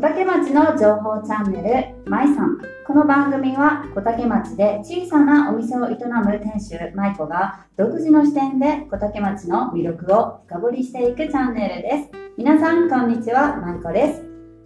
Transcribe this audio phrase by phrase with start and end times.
[0.00, 2.56] 小竹町の情報チャンネル、まいさん。
[2.86, 12.10] この番組は小竹町で小さなお店を営む店主、まいこが独自の視点で小竹町の魅力を深掘りしていくチャンネルです。
[12.38, 14.24] 皆さん、こんにちは、まいこです。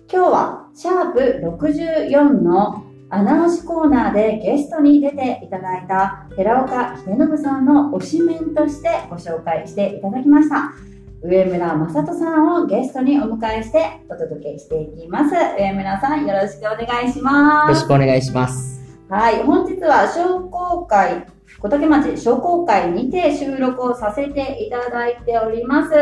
[0.09, 10.94] 今日は、シャープ64の穴押しコーナーでゲストに出ていただいた寺岡秀信さんの推しメンとしてご紹介していただきました。
[11.25, 15.35] 上村正人さんをゲストにお迎えしてお届けしていきます。
[15.59, 17.69] 上村さん、よろしくお願いしよます。
[17.73, 18.79] ろしくお願いします。
[19.09, 21.25] はい、本日は商工会、
[21.59, 25.95] 小竹町商工会にて収録をさせていただいております。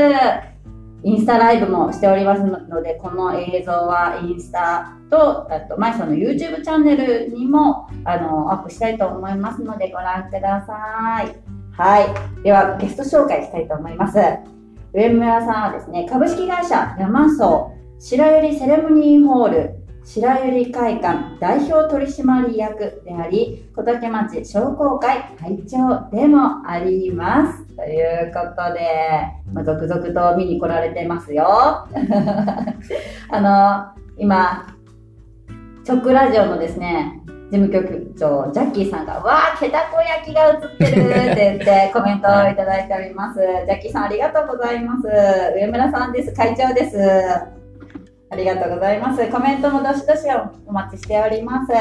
[1.05, 11.37] インスタライブもしておりますので、この映像はインスタと、あと、マイさんの YouTube チャンネルにも、あの、アップしたいと思いますので、ご覧ください。
[11.81, 12.43] はい。
[12.43, 14.19] では、ゲスト紹介したいと思います。
[14.93, 27.65] 上村さんはですね、株式会社山荘白百合セレモニーホール白百合会館代表取締役であり、小竹町商工会会長でもあります。
[27.75, 28.81] ということで、
[29.55, 31.47] まあ、続々と見に来られてますよ。
[33.31, 34.67] あの、今、
[35.85, 37.22] チョックラジオのですね、
[37.53, 43.41] 事務局長、ジャッキーさんが、わー、気だこ焼きが映ってるって言って コメントをいただいております。
[43.41, 45.07] ジャッキーさんありがとうございます。
[45.55, 46.33] 上村さんです。
[46.33, 46.99] 会長です。
[48.31, 49.31] ありがとうございます。
[49.31, 50.23] コメントもどしどし
[50.67, 51.73] お待ちしております。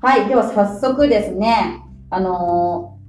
[0.00, 3.02] はい、では早速ですね、あのー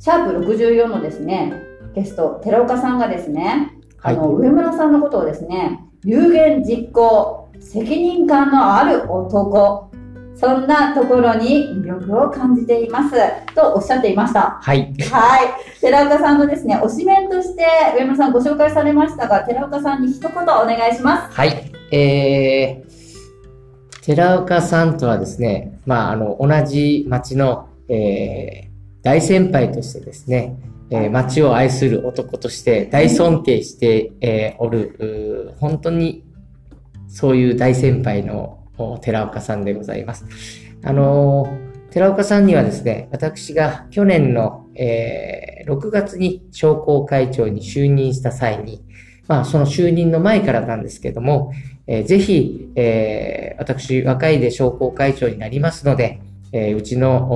[0.00, 1.54] シャープ64のですね、
[1.94, 9.87] ゲスト、寺岡さんがですね、はいあの、上村さんのことをですね、有言実行、責任感のある男、
[10.40, 13.16] そんなところに魅力を感じています、
[13.56, 14.58] とおっしゃっていました。
[14.62, 14.94] はい。
[15.10, 15.80] はい。
[15.80, 17.64] 寺岡さんのですね、推しメンとして
[17.98, 21.36] 上村さんご紹介されましたが、寺岡さんに一言お願いします。
[21.36, 21.72] はい。
[21.90, 28.68] えー、寺岡さんとはですね、まあ、あの、同じ町の、えー、
[29.02, 30.56] 大先輩としてですね、
[30.90, 36.24] えー、町を愛する男として大尊敬して、えーおる、本当に
[37.08, 38.57] そういう大先輩のお
[39.00, 40.24] 寺岡さんでございます。
[40.84, 41.58] あの
[41.90, 48.82] 寺岡さんにはですね、私が去年の、えー6月に商工会長に就任した際に、
[49.26, 51.52] まあ、その就任の前からなんですけども、
[51.86, 56.20] えーぜひ、えー私、若いで商工会長になりますので、
[56.52, 57.28] えーうちの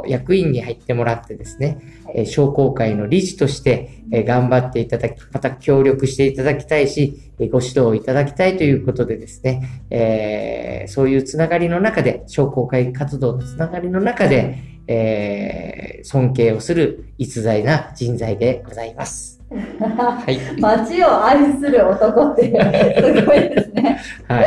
[0.00, 1.78] お役員に入ってもらってですね、
[2.14, 19.40] えー商工会の理事として、えー頑張っていただき、また協力していただきたいし、えーご指導いただきたいということでですね、えーそういうつながりの中で、商工会活動のつながりの中で、えー尊敬をする逸材な人材でございます。
[19.80, 20.38] はい。
[20.60, 23.98] 街を愛する男っていう、すごいですね。
[24.28, 24.46] はい。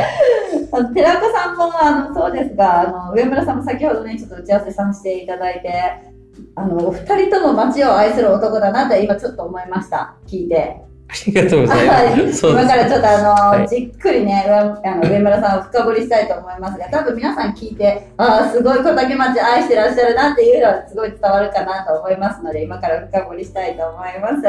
[0.86, 5.72] 寺岡さんも、あの、そうですが、あの、上村さんも先ほどね、ちょっと打ち合わせさせていただいて、
[6.54, 10.14] あの、お二人とも街を愛する男だなって今ちょっと思いました。
[10.26, 10.88] 聞いて。
[11.10, 12.46] ありがとうございはいます。
[12.46, 24.42] 今からちょっとあの、はいじっくりね、上あの上村さんを深掘りしたいと思いますが、多分皆さん聞いて、ああ、すごい小竹町愛してらっしゃるなっていうのはすごい伝わるかなと思いますので、今から深掘りしたいと思います。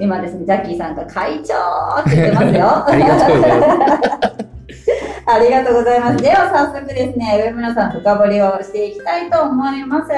[0.00, 1.54] 今ですね、ジャッキーさんが会長
[2.00, 2.88] って言ってますよ。
[2.88, 3.98] ありがとうございま
[4.40, 4.45] す。
[5.26, 6.22] ありがとうございます。
[6.22, 10.12] では早速ですね、上村さん深掘りをしていきたいと思います。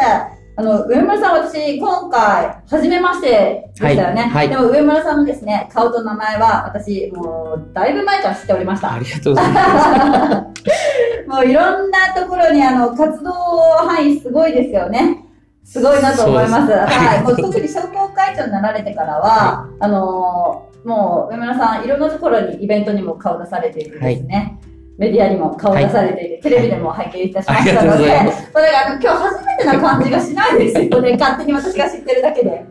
[0.56, 4.22] あの、上村さん私、今回、初めましてでしたよね。
[4.22, 8.98] はいはいでも上村さんのですね、顔と名前は私、もう、だいぶ前から知っておりましたあ。
[8.98, 11.28] りがとうございます。
[11.28, 15.27] もういろんなところにあの活動範囲すごいですよね。
[15.68, 16.72] すごいなと思います。
[16.72, 17.22] はい。
[17.22, 24.58] もう特に商工会長になられてからは、あのーもう上村さんいろんなところにイベントにも顔出されていてですね。
[24.96, 31.16] メディアにも顔出されていて、テレビでも拝見いたしましたので、ありがとうございまだから今日初めてな感じがしないですよね。
[31.18, 32.64] 勝手に私が知ってるだけで。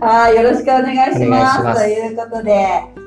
[0.00, 1.58] はい、よろしくお願いしお願ます。
[1.58, 2.52] いしますということで、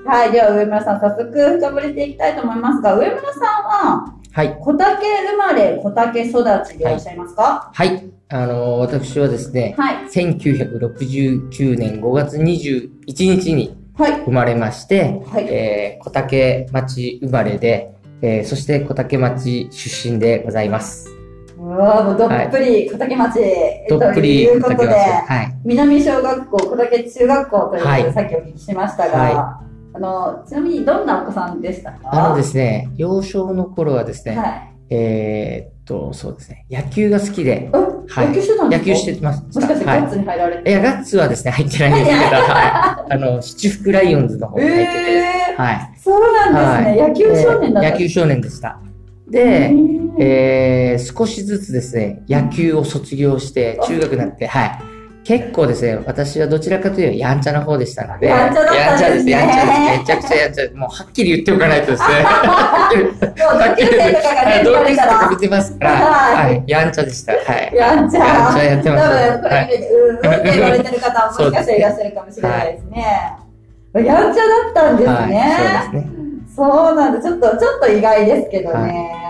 [0.06, 4.58] はい、では上村さん早速深掘りしていきたいと思いますが、上村さんは、はい。
[4.60, 7.70] 小竹生まれ、小竹育ちでいらっしゃいますか？
[7.74, 8.04] はい。
[8.30, 9.96] あの、私はですね、はい。
[10.08, 14.22] 1969年5月21日にはい。
[14.26, 15.46] 生まれまして、はい。
[15.50, 17.92] えー小竹町生まれで、
[18.24, 21.10] えーそして小竹町出身でございます。
[21.60, 23.40] うわーもうどっぷり小竹町、
[23.88, 24.96] どっぷりということで、小竹町。
[25.28, 25.56] はい。
[25.64, 29.62] 南小学校、小竹中学校というはいさっきお聞きしましたが、は
[29.94, 31.98] あの、ちなみにどんなお子さんでしたか？
[32.04, 34.70] あのですね、幼少の頃はですね、はい。
[34.90, 38.90] えーっと、そうですね、野球が好きで、えはい野球してたんですか？
[38.90, 39.44] 野球してます。
[39.44, 43.14] もしかしてガッツに入られて、いや、ガッツはですね、入ってないんですけど、はい。
[43.14, 45.00] あの、七福ライオンズの方に入ってて、
[45.52, 45.94] えはい。
[45.98, 47.08] そうなんですね。
[47.08, 47.90] 野球少年だった。
[47.90, 48.80] えー野球少年でした。
[49.30, 49.74] で、
[50.20, 54.72] えー少しずつですね、野球を卒業して、中学になって、はい。
[55.24, 60.00] 結構ですね、私はどちらかというとやんちゃな方でしたので、やんちゃだったんですねやんちゃです。
[60.00, 60.72] めちゃくちゃやんちゃ。
[60.76, 62.08] もうはっきり言っておかないとですね。
[62.28, 62.90] は
[63.72, 65.38] っきり言同級生とか見。
[65.38, 66.64] てますから、はいはい。
[66.68, 67.32] やんちゃでした。
[67.32, 67.76] はい。
[67.76, 68.26] やんちゃ。
[68.26, 73.44] やんちゃやってました多分、これ、はいうん、うんって言われてる方はもしかしたらいらっしゃるかもしれないですね。
[73.96, 75.14] やんちゃだったんですね。
[75.14, 76.24] はい、そうですね。
[76.56, 77.22] そうなんだ。
[77.22, 79.24] ちょっと、ちょっと意外ですけどね。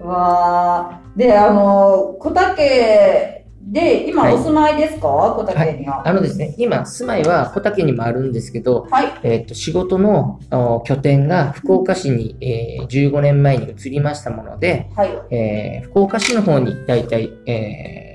[0.00, 1.18] わー。
[1.18, 3.41] で、あの、小竹
[3.72, 6.06] で、今はいお住まいですか、小竹には。
[6.06, 9.12] あのですね、今、住まいは小竹にもあるんですけど、はい。
[9.22, 15.10] えっと、仕事のお拠点が福岡市に、えー15年前に移りましたもので、はい。
[15.30, 18.12] えー福岡市の方に大体、えー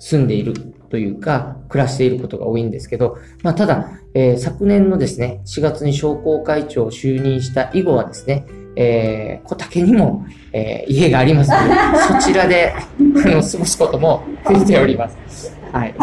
[0.00, 0.54] 住んでいる
[0.90, 8.44] というか、暮らしていることが多いんですけど、まあ、ただ、えー昨年のですね、4月に商工会長を就任した以後はですね、
[8.76, 15.56] えー小竹にも、えー家がありますので、そちらで、 あの、過ごすことも増えております。
[15.72, 15.94] はい。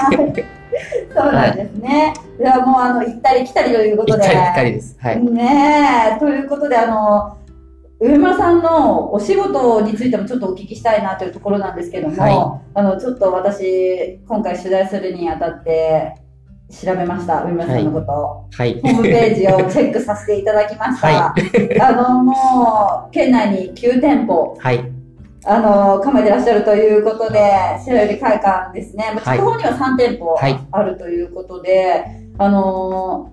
[1.14, 2.14] そうなんですね。
[2.38, 4.24] ではもう、あの、行ったり来たりということで。
[4.24, 4.98] 行ったり来たりです。
[5.00, 5.20] はい。
[5.24, 7.38] ねえ、ということで、あの、
[8.00, 16.16] 上村さんのお仕事についてもちょっとお聞きしたいなというところなんですけども、はあの、ちょっと私、今回取材するにあたって
[16.72, 18.50] 調べました、上村さんのことを。
[18.52, 18.80] はい。
[18.82, 21.08] ホームページをチェックさせていただきました。
[21.08, 21.36] は
[21.82, 22.34] あの、も
[23.10, 24.92] う、県内に9店舗、はい。
[25.44, 27.40] あの、構えてらっしゃるということで、
[27.84, 29.06] 白百合会館ですね。
[29.24, 32.06] 地方には3店舗はいあるということで、
[32.38, 33.32] あの、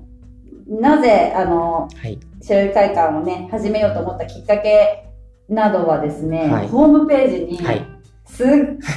[0.67, 2.19] なぜ、あの、はい。
[2.43, 5.05] 白百合会館をね、始めようと思ったきっかけ
[5.49, 7.87] などはですね、はいホームページに、はい。
[8.27, 8.49] すっ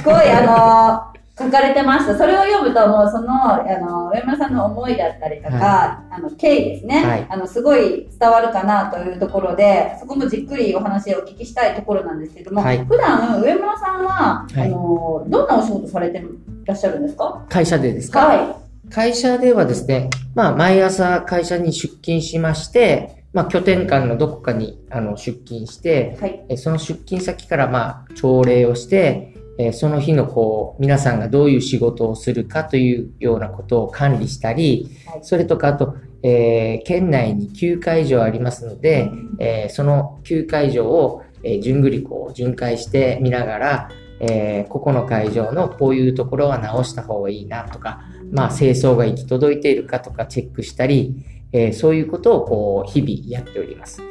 [0.04, 2.16] ごい、あの、 書かれてました。
[2.16, 7.26] それを読むと、もうその、あの、上村さんの思いだったりとか、はあの、経緯ですね、はい。
[7.28, 12.84] あの、すごい伝わるかなというところで、そこもじっくりお話をお聞きしたいところなんですけども、はい。
[12.84, 14.60] 普段、上村さんは、はい。
[14.60, 16.22] あの、どんなお仕事されて
[16.66, 17.44] らっしゃるんですか？
[17.48, 18.20] 会社でですか？
[18.26, 18.58] は
[18.90, 26.44] 会社ではですね、まあ、毎朝会社に出勤しまして、まあ、拠点間のどこかにあの出勤してい。、はい。
[26.50, 29.31] えその出勤先からまあ、朝礼をして、
[29.62, 51.14] えーその日のこう、皆さんがどういう仕事をするかというようなことを管理したりはい、それとかあと、えー県内に9会場ありますので、えーその9会場を、えー、順繰りこう巡回してみながら、えーここの会場のこういうところは直した方がいいなとか、まあ、清掃が行き届いているかとかチェックしたり、
[51.52, 54.02] えーそういうことをこう日々やっております。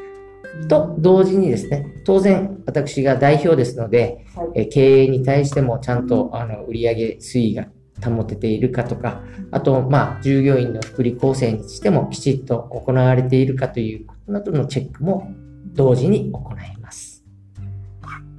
[0.67, 7.67] と同時にですね、当然私が代表ですので、はいえー経営に対してもちゃんとあの売上推移が
[8.03, 9.21] 保てているかとか、
[9.51, 15.31] あと、まあ、従業員の福利厚生にしてもきちっと行われているかということなどのチェックも
[15.73, 17.23] 同時に行います。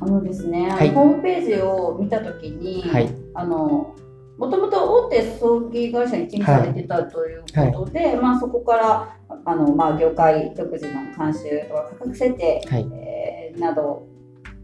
[0.00, 3.08] あのですね、はいホームページを見たときに、はい。
[3.34, 3.94] あの、
[4.42, 7.42] もともと大手葬儀会社に勤務されてたという
[7.72, 12.90] ことで、まあそこから、あの、まあ業界独自の慣習とか価格設定、はい。
[12.92, 14.08] えーなど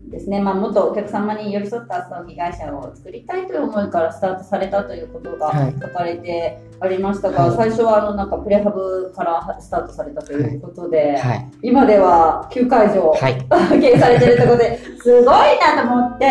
[0.06, 11.50] ですね、まあもっとお客様に寄り添った葬儀会社を作りたいという思いからスタートされたということがはい書かれてありましたが、はい最初はあのなんかプレハブからスタートされたということで、はい。
[11.62, 13.46] 今では9会場、はい。
[13.80, 15.24] 経営されてるところで、すごい
[15.60, 16.26] なと思って、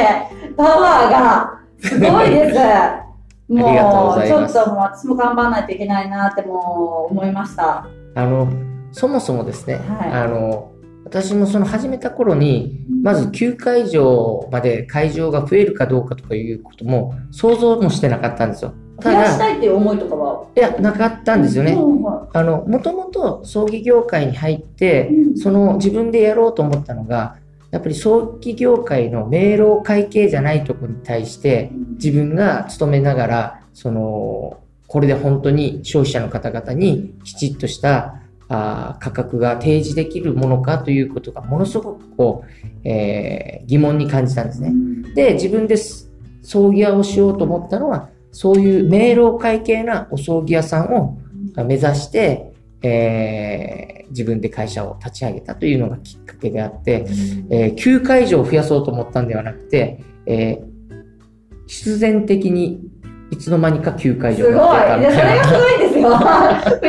[0.57, 2.57] パワーがすごいです。
[3.47, 7.87] もうちょっともう私も頑張らないといけないなってもう思いました。
[8.15, 8.49] あの、
[8.91, 10.71] そもそもですね、はいあの、
[11.05, 18.73] 私もその始めた頃に、まず9会場まで会場が増えるかどうかとかいうことも想像もしてなかったんですよ。
[18.99, 20.45] 増ただ、やしたいっていう思いとかは？
[20.55, 21.73] いや、なかったんですよね。
[21.73, 27.37] うんはあの、もともと葬儀業界に入って、うんその自分でやろうと思ったのが、
[27.77, 38.15] やっぱり葬儀業界の明朗会計じゃないとこに対して、自分が勤めながら、その、これで本当に消費者の方々にきちっとした
[38.49, 44.73] あ価格が提示できるものかということがものすごくこう、えー疑問に感じたんですね。
[45.13, 46.09] で、自分です
[46.41, 51.19] 葬儀屋をしようと思ったのは、そういう明朗会計なお葬儀屋さんを
[51.63, 57.05] 目指して、えー自分で会社を立ち上げたというのがきっかけであって、
[57.49, 60.77] えー9会場を増やそうと思ったんではなくて、えー
[61.67, 62.79] 必然的に
[63.29, 64.51] いつの間にか9会すごい。
[64.53, 64.59] それ。
[64.59, 66.09] がすごいですよ。
[66.15, 66.21] 増や
[66.63, 66.79] そう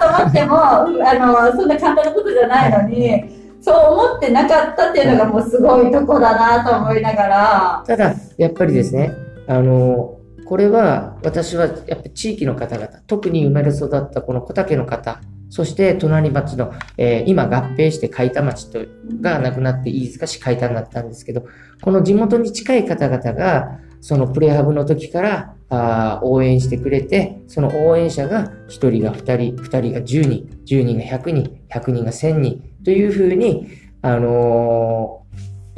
[0.00, 3.24] と思っても、あの、そんな簡単なことじゃないのに、
[3.60, 9.12] そう思ってなかったっていうのがもうすごいとこだなと思いながら、ただ、やっぱりですね、
[9.48, 10.16] あの、
[10.46, 18.84] これは私はやっぱ地域の方々、特に生まれ育ったこの小竹の方そして隣町の、えー今合併して海田町と
[19.20, 21.46] がなくなって飯塚市海田になったんですけど、
[21.82, 33.68] この地元に近い方々が、そのプレハブの時からあ応援してくれて、その応援者が1人が2人、2人が10人、10人が100人、100人が1000人というふうに、
[34.02, 35.26] あのー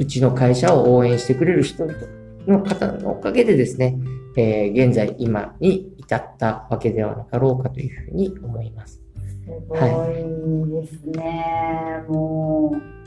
[0.01, 1.97] うちの会社を応援してくれる人々
[2.47, 3.97] の方のおかげでですね、
[4.37, 8.98] えー現在今に至ったわけではなかろうかというふうに思います。
[9.49, 12.03] すごいですね。
[12.07, 12.99] もう、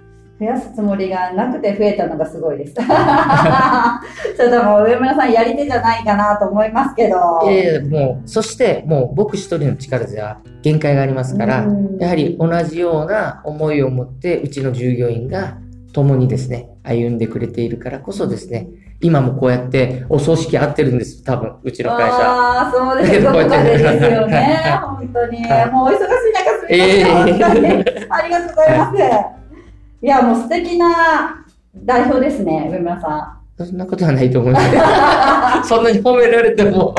[0.43, 2.75] 増やすつもりがなくて増えたのがすごいです。
[2.75, 7.17] ちょっともう上村さんやり手じゃないかなと思いますけど。
[7.49, 15.59] えーもう、そしてもう僕一人の力では限界がありますから、うんやはり同じような思いを持ってうちの従業員が
[15.93, 18.67] 共にですね、歩んでくれているからこそですね、
[19.03, 22.17] 今もこうやってお葬式合ってるんです、多分、うちの会社。
[22.19, 23.21] ああ、そうです。
[23.23, 24.81] どこかでですよね。
[24.81, 25.43] 本当に。
[25.51, 26.09] はいもうお忙しい中
[26.61, 26.97] すみません。
[26.97, 27.67] ええ本当に。
[28.09, 28.97] ありがとうございます。
[30.03, 31.45] いや、もう素敵な
[31.75, 34.61] 代表ですね、上村さそんなことはないと思いま
[35.63, 35.69] す。
[35.69, 36.95] そんなに褒められても。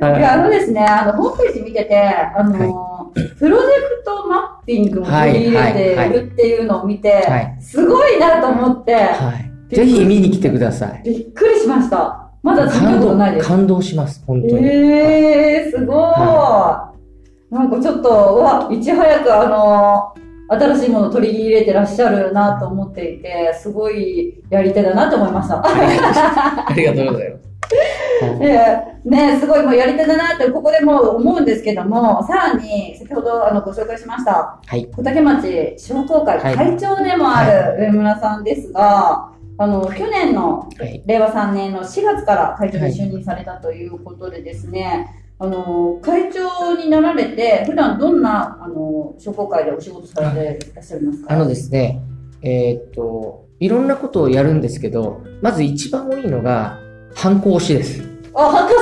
[0.00, 0.18] ん。
[0.18, 3.66] いや、あのですね、あの、ホームページ見てて、あの、プロジェ
[3.98, 9.47] クトマッピングを取り入れてるっていうのを見て、はいすごいなと思って、はい。
[9.70, 11.02] ぜひ見に来てください。
[11.04, 12.30] びっくりしました。
[12.42, 13.48] まだ見たことないです。
[13.48, 14.66] 感動します、本当に。
[14.66, 20.14] ええー、すごい、なんかちょっと、うわ、いち早くあの、
[20.50, 25.62] 新しいものを取り入れてらっしゃるなと思っていて、すごいやり手だなと思いました。
[25.62, 27.42] ありがとうございます。
[28.40, 34.86] えーねすごいもうやり手だなってここでもう思うんですけども、さらに先ほどあのご紹介しました、はい。
[34.94, 41.02] 小竹町商工会はい会長でもある上村さんですが、あの、去年のはい。
[41.04, 45.06] 令和3年の4月から会長に就任されたということでですね、
[45.40, 51.34] あの会長になられて、普段どんなあの商工会でお仕事されていらっしゃいますか？
[51.34, 52.00] あのですね、
[52.42, 56.78] えーっと、いろんなことをやるんですけど、まず一番多いのが、
[57.14, 58.02] 反抗押しです。
[58.38, 58.78] あ、半年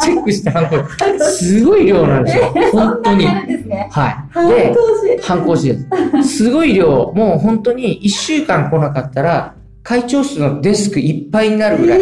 [0.00, 0.76] チェックして反抗。
[1.24, 2.44] すごい量なんですよ。
[2.72, 3.26] 本当に。
[3.26, 4.32] はい。
[4.32, 4.74] 半で、
[5.16, 5.22] 年。
[5.22, 5.78] 反抗しで
[6.22, 6.36] す。
[6.36, 12.00] すごい量、もう本当に1週間来なかったら、会長室のデスクいっぱいになるぐらい。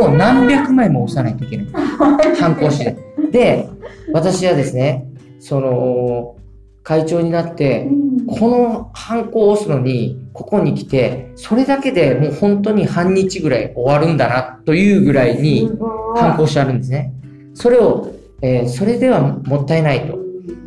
[0.00, 1.66] もう何百枚も押さないといけない。
[2.40, 2.96] 反抗しで。
[3.30, 3.68] で、
[4.12, 5.06] 私はですね、
[5.40, 6.36] その、
[6.82, 7.86] 会長になって、
[8.28, 15.70] このハンコを押すのに、ここに来て、それだけでもう本当に半日ぐらい終わるんだな、というぐらいに、
[16.16, 17.12] ハンコしてあるんですね。
[17.54, 18.12] それを、
[18.42, 20.18] えーそれではもったいないと。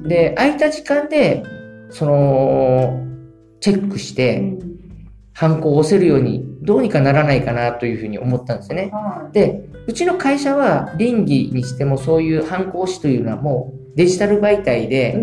[0.08, 1.44] で、空いた時間で、
[1.90, 3.06] その、
[3.60, 4.54] チェックして、
[5.34, 8.90] ハンコを押せるように、どうにかならないかなというふうに思ったんですよね。
[8.92, 15.16] はで、うちの会社は、倫理にしてもそういうハンコ押しというのはもうデジタル媒体いで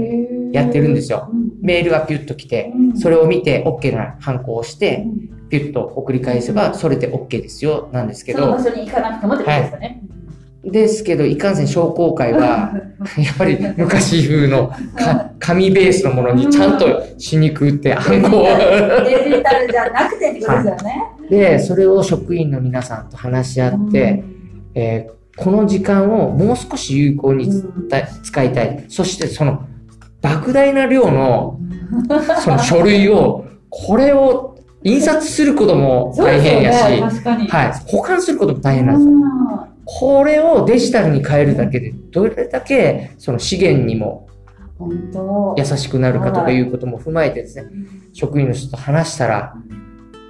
[0.54, 1.28] やってるんですよ。
[1.60, 5.04] メールがピュッと来て、それを見て OK なハンコを押して、
[5.50, 10.00] ピュッと送り返せば、それで OK ですよ、なんですけど場、所に行かなくてもってことですかね。
[10.64, 12.72] ですけど、いかんせん商工会は、
[13.18, 18.46] やっぱり昔風のか紙ベースのものにちゃんとしにくって、ハンコを。
[19.04, 21.02] デジタルじゃなくてってことですよね。
[21.28, 24.22] で、それを職員の皆さんと話し合って、
[24.76, 27.50] えーこの時間をもう少し有効に
[28.22, 28.84] 使いたい。
[28.88, 29.66] そしてその
[30.24, 31.60] 莫大な量の
[32.42, 37.00] その書類を、これを印刷することも大変やし。
[37.48, 39.14] はい、保管することも大変なんですよ。
[39.84, 44.28] これをデジタルに変えるだけで、どれだけその資源にも。
[45.56, 47.70] 優しくなるかとかいうことも踏まえてですね、
[48.12, 49.54] 職員の人と話したら、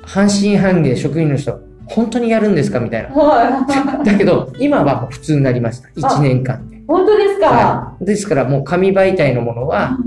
[0.02, 3.08] 半信半疑で職員の人、本当にやるんですかみたいな。
[3.10, 3.66] は
[4.02, 4.04] い。
[4.04, 5.88] だけど、今は普通になりました。
[5.88, 6.73] 1年間で。
[6.86, 8.04] 本当ですか、はい。
[8.04, 9.98] ですからもう紙媒体のものは、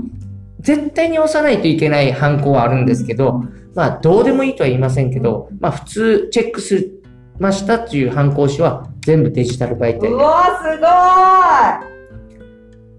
[0.60, 3.42] 絶対に押さないといけないハンコはあるんですけど、
[3.74, 6.92] まあ、どうでもいいとは言いませんけど、まあ、普通チェックし
[7.38, 10.08] ましたっていうハンコ押しは全部デジタル媒体で。
[10.08, 10.80] うわーす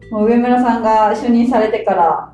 [0.09, 2.33] ごいもう上村さんが就任されてから、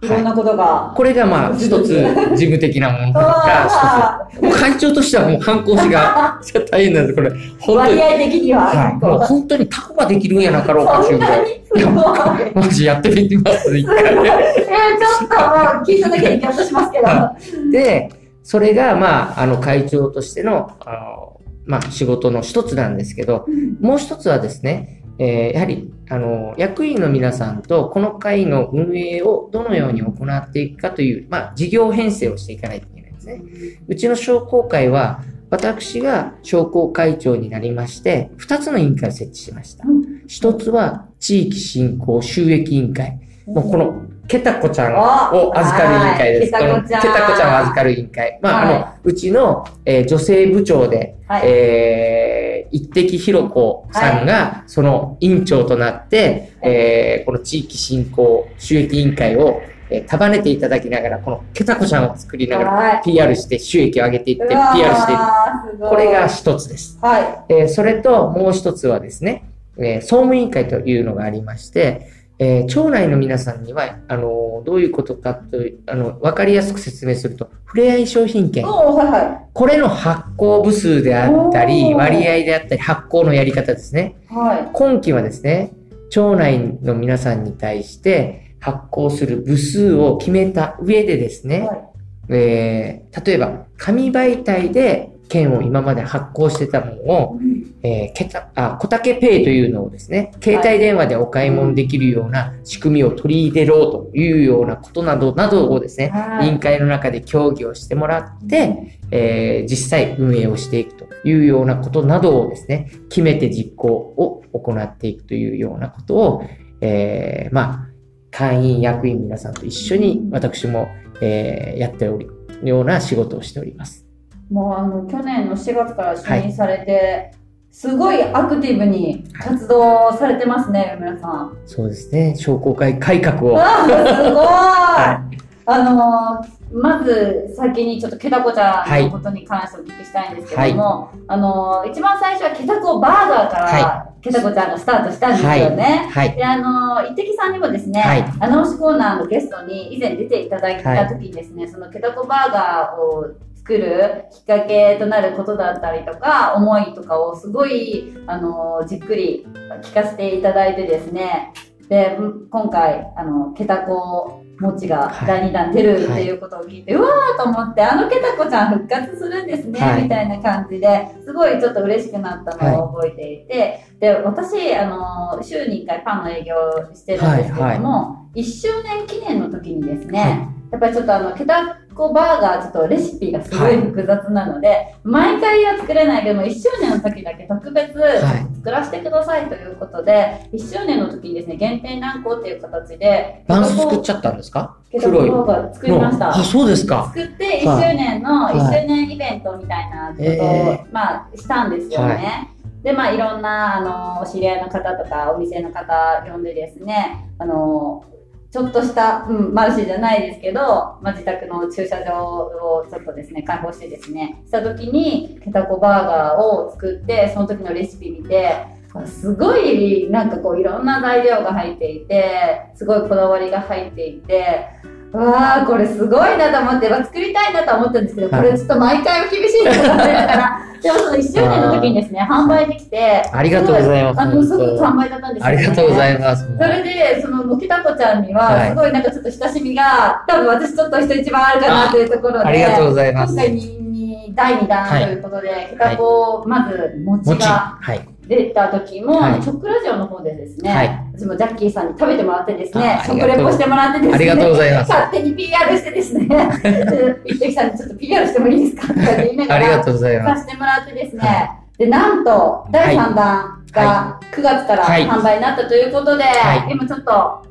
[0.00, 0.92] いろんなことが。
[0.96, 4.42] これがまあ、一つ事務的なものうがわ一つ。
[4.42, 6.40] もう会長としてはもうハンコ押しが
[6.70, 7.30] 大変なんです、これ。
[7.66, 8.66] 割合的には。
[8.66, 8.94] はい。
[8.94, 12.06] もう本当にタコができるんやなかろうかそんっていうぐら。
[12.46, 14.04] や、マジやってみてます、一回。
[14.04, 17.04] えー、ちょっともう聞いただけでギャッとしますけど。
[17.04, 17.36] は
[17.72, 18.10] で、
[18.44, 23.46] それが、まあ、あの、会長としての、あの、まあ、仕事の一つなんですけど、
[23.80, 33.42] もう一つはですね、えーやはり、あの、役員の皆さんと、この会の運営をどのように行っていくかという、まあ、事業編成をしていかないといけないんですね。
[33.88, 40.22] うちの商工会は、私が商工会長になりまして、二つの委員会を設置しましたうん。
[40.26, 43.18] 一つは、地域振興収益委員会。
[43.46, 46.54] もうこの、ケタコちゃんを預かる委員会です。
[46.54, 48.38] はいこのケタケタコちゃんコちゃんを預かる委員会。
[48.42, 59.60] まあ、はいあの、うちの、えー女性部長で、はいえー、一滴ひろこさんが、その委員長となって、えー、この地域振興収益委員会を、
[59.90, 63.02] えー束ねていただきながら、このケタコちゃんを作りながら、はい。
[63.04, 65.88] PR して収益を上げていって、PR していく。
[65.88, 66.98] これが一つです。
[67.00, 69.44] はえーそれともう一つはですね、
[69.78, 72.10] えー総務委員会というのがありまして、
[72.40, 78.50] えー町内の皆さんには、あのーどういうことかという、あの、わかりやすく説明すると、ふれあい商品い。
[78.50, 84.16] 券、はいはこれの発行部数であったり、割合であったり、発行のやり方ですね。
[84.30, 84.34] い。
[84.34, 85.72] は今期はですね、
[86.10, 91.50] 町内の皆さんに対して発行する部数を決めた上でですい。
[91.50, 91.88] ね、はい。
[92.30, 97.40] えー例えば、紙媒体で券を今まで発行してたものを、
[97.82, 116.44] えー、けた、あ、小竹ペイというのをですね、携帯電話でお買い物できるような仕組みを取り入れろというようなことなど、などをですね、はい委員会の中で協議をしてもらって、えー実際運営をしていくというようなことなどをですね、決めて実行を行っていくというようなことを、
[116.80, 117.88] えーまあ、
[118.30, 120.88] 会員、役員皆さんと一緒に私も、
[121.20, 122.30] えーやっておる
[122.62, 124.07] ような仕事をしております。
[124.50, 127.32] もうあの去年の4月から就任されて、
[127.70, 131.56] すごいアクティブに活動されてますね、皆さん。
[131.66, 133.38] そうですね、商工会改革を。
[133.38, 135.24] すごい、は
[135.66, 146.08] あのーまず先にちょっとケタコちゃんのことに関してお聞きしたいんですけども、あのー一番最初はケタコバーガーから、はケタコちゃんがスタートしたんですよね。
[146.10, 146.34] はい。
[146.34, 148.24] で、あのー、一滴さんにもですね、はい。
[148.40, 153.26] アナウンスコーナーのゲストに以前出ていただいた時にですね、そのケタコバーガーを
[153.68, 159.46] 作るきっかけとなることだったりとか、思いとかをすごい、あのーじっくり
[159.82, 161.52] 聞かせていただいてですね、
[161.90, 165.26] で、ん今回、あの、ケタコ餅がはい。
[165.26, 170.02] 第2弾出るっていうことを聞いて、うわーと思って、あのケタコちゃん復活するんですね、はい。
[170.04, 180.30] みたいな感じで、すごいちょっと嬉しくなったのを覚えていて、で、私、あの、週に1回パンの営業をしてるんですけども、1周年記念の時にですね、はい。
[180.72, 194.76] やっぱりちょっとあの、ケタコバーガー、ちょっとレシピがすごい複雑なので、毎回は作れないけども、1周年の時だけ特別はい作らせてくださいということで、1周年の時にですね、限定何個っていう形で、バンス作っちゃったんですか？
[194.96, 195.30] 黒い。
[195.30, 196.30] バーガー作りました。
[196.30, 197.10] あ、そうですか。
[197.12, 202.50] 作って1周年のはい1周年イベントみたいなことを、えまあしたんですよね。
[202.84, 208.04] でまあいろんなあのお知り合いの方とかお店の方呼んでですねあの
[208.50, 210.60] ちょっとした、うん、マルシェじゃないですけど、
[211.02, 218.66] まあ、自宅の駐車場をちょっとですね開放してですねした時にケタコバーガーを作ってその時のレシピ見て
[219.06, 224.66] すごいなんかこういろんな材料が入っていてすごいこだわりが入っていて
[225.12, 235.56] わあこれすごいなと思って、まあ、作りたいなとは思ったんですけど、これちょっと毎回は厳しいなと思ってだから、 でもその1周年の時にですね、販売できて、ありがとうございますあの、すごく販売だったんですよ、ね。
[235.56, 236.46] ありがとうございます。
[236.58, 243.32] それで、その、もきたこちゃんには、はいすごいなんかちょっと親しみが、多分私ちょっと人一番あるかなというところで、ありがとうございます。
[243.32, 247.40] 今回に、に第2弾ということで、きたこ、まず、餅餅。
[247.40, 248.17] がはい。
[248.28, 249.40] 出た時も、はい。
[249.40, 250.88] チョックラジオの方でですね、はい。
[251.14, 254.88] 私もジャッキーさんに食べてもらってですねあ、食レポしてもらってですね、ありがとうございます。
[254.90, 260.42] 勝手に PR してですね、で一滴さんにちょっと PR してもいいですかとか言いながありがら、とうございます。
[260.42, 265.08] させてもらってですね、はで、なんと、第3弾が9月からはい。
[265.08, 266.72] 販売になったということで、はい。
[266.72, 267.42] 今ちょっと、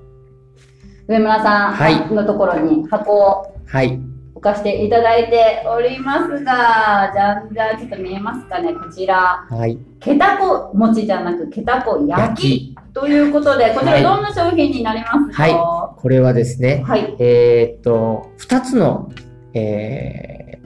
[1.07, 2.11] 上村さはい。
[2.11, 3.99] んのところに箱をはい。
[4.37, 9.47] 置かせていただいておりますが、じゃあ、じゃあちょっと見えますかね、こちら。
[9.49, 9.79] はい。
[9.99, 12.75] ケタコ餅じゃなく、ケタコ焼き。
[12.93, 17.15] ということで、こちはいらどんな商品になりますかはこれはですね、はい。
[17.17, 19.11] えーっと、二つの、
[19.53, 20.57] えー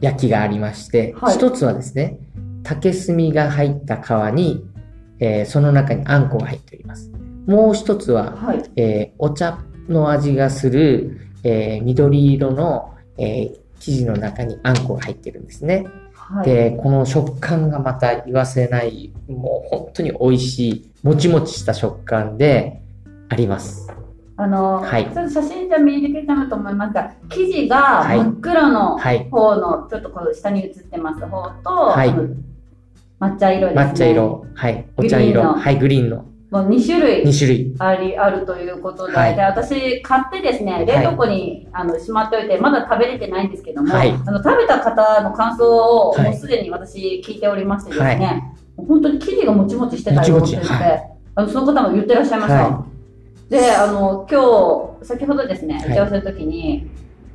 [0.00, 2.18] 焼きがありまして、はい一つはですね、
[2.62, 4.64] 竹炭が入った皮に、
[5.18, 7.12] えーその中にあんこが入っております。
[7.46, 8.62] もう一つは、はい。
[8.76, 9.58] えーお茶
[9.90, 15.86] の味がする、えー緑色の、えー生地の中にあんこが入ってるんですね。
[16.12, 16.44] はい。
[16.46, 22.82] で、この食感がまた言わせない、もう本当に美味しい、もちもちした食感で
[23.30, 23.90] あります。
[24.36, 29.28] あの、はいちょっと写真じゃ見えにくいかなと思いますが、生地がはい真っ黒のはい。
[29.30, 32.10] 方の、ちょっとこの下に映ってます方と、はい
[33.18, 33.82] 抹茶色ですね。
[33.82, 34.86] 抹茶色、はい。
[34.98, 37.74] お茶色、はい、グリーンのもう2種類2種類。
[37.78, 39.36] あり、あるということで、はい。
[39.36, 44.10] で私買ってですね、冷凍庫に、あのしまっておいて、まだ食べれてないんですけども、はい。
[44.10, 48.18] あの食べた方の感想を、はいもうすでに私聞いておりましてですはい。
[48.18, 51.00] ね、本当に生地がもちもちしてたよって言って、もちもちは
[51.36, 52.64] あのその方も言ってらっしゃいました。
[52.64, 52.86] は
[53.50, 55.90] で、あの、今日、先ほどですね、はい。
[55.90, 56.88] 打ち合わせの時に、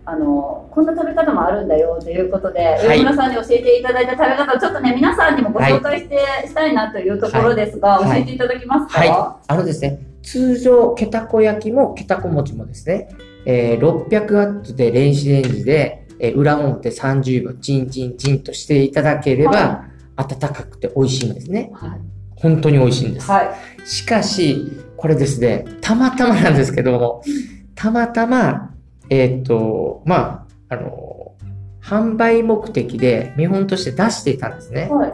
[0.08, 9.00] あの、こんな食べ方もあるんだよということで、い上村さんに教えていただいた食べ方をちょっとね、皆さんにもご紹介して、したいなというところですが、はい教えていただけますか？
[9.00, 9.10] はい。
[9.48, 13.10] あのですね、通常、けたこ焼きもけたこ餅もですね、
[13.46, 19.86] えー600ワットで電子レンジで、えー裏表30秒、チンチンチンとしていただければ、は
[20.18, 21.72] 温かくて美味しいんですね。
[21.74, 21.90] はい。
[22.36, 23.32] 本当に美味しいんです。
[23.32, 23.88] はい。
[23.88, 27.24] しかし、これですね、たまたまなんですけども、
[27.74, 28.75] たまたま、
[29.10, 31.34] えーっと、まあ、あの、
[31.82, 34.90] 販売目的で見本として出していたんですね。
[34.90, 35.14] はい。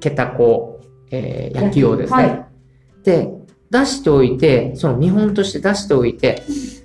[0.00, 2.22] けたこ、えー焼きをですね。
[2.22, 2.46] はい。
[3.04, 3.28] で、
[3.70, 6.42] 出しておいて、その見本として出しておいて、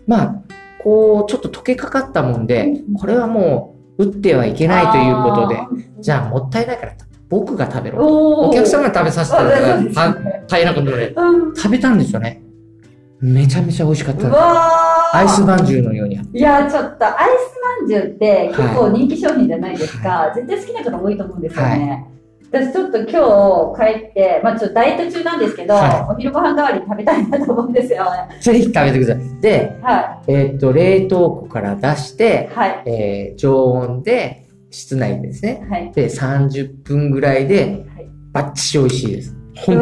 [0.07, 0.35] まあ、
[0.83, 5.59] こう、ちょっと溶けかかったもんで、これはもう、打ってはいけないということで、
[5.99, 6.93] じゃあもったいないから、
[7.29, 8.05] 僕が食べろ。
[8.05, 12.41] おお客様んに食べさせてあるそうですから、ね大変なことで、うん食べたんですよね。
[13.21, 16.15] めちゃめちゃ美味しかったアイスまんじゅうのように。
[16.15, 17.13] いや、ちょっと、アイ
[17.51, 20.31] スまんじゅうって結構人気商品じゃないですか。
[20.33, 22.05] 絶対好きな方多いと思うんですよね。
[22.51, 28.39] 私ちょっと今日帰って、まあちょっとダイエット中なんですけど、はお昼ご飯代わりに食べたいなと思うんですよね。
[28.41, 29.41] ぜひ食べてください。
[29.41, 32.83] で、はえーっと、冷凍庫から出してい。、はい。
[32.85, 35.67] えー常温で、室内でですね。
[35.69, 35.91] はい。
[35.93, 39.35] で、30分ぐらいで、はいバッチシ美味しいです。
[39.55, 39.79] 本う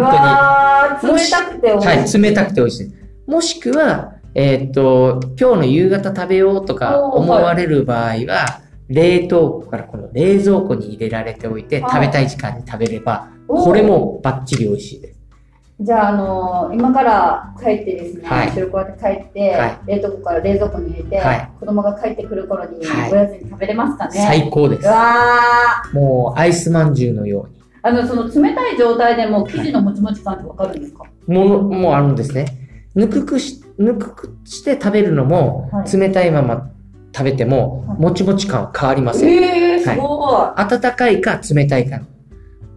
[1.02, 1.19] 当に。
[1.19, 1.88] 冷たくて美味しい。
[1.88, 2.97] はい、冷たくて美味しい。
[3.28, 15.20] もしくは、えーっと、今日の夕方食べようとか思われる場合は、冷凍庫からこの冷蔵庫に入れられておいて、はい食べたい時間に食べれば、これもバッチリ美味しいです。
[15.82, 24.22] じゃあ、あのー今から帰ってですね、はい後ろこうやって帰って、はい冷凍庫から冷蔵庫に入れて、はい子供が帰ってくる頃にはいおやつに食べれますかね？
[24.26, 24.88] 最高ですう。
[24.88, 25.94] わー。
[25.94, 27.58] もうアイスまんじゅうのように。
[27.84, 31.04] あの、その冷たい状態でも生地のもちもち感ってわかるんですか？
[31.28, 32.66] もの、もうあるんですね。
[32.98, 36.72] ぬくくし、ぬくくして食べるのも、はい冷たいまま
[37.16, 39.30] 食べても、はいもちもち感は変わりません。
[39.30, 41.98] えー、すご温かいか冷たいか。
[41.98, 42.02] い。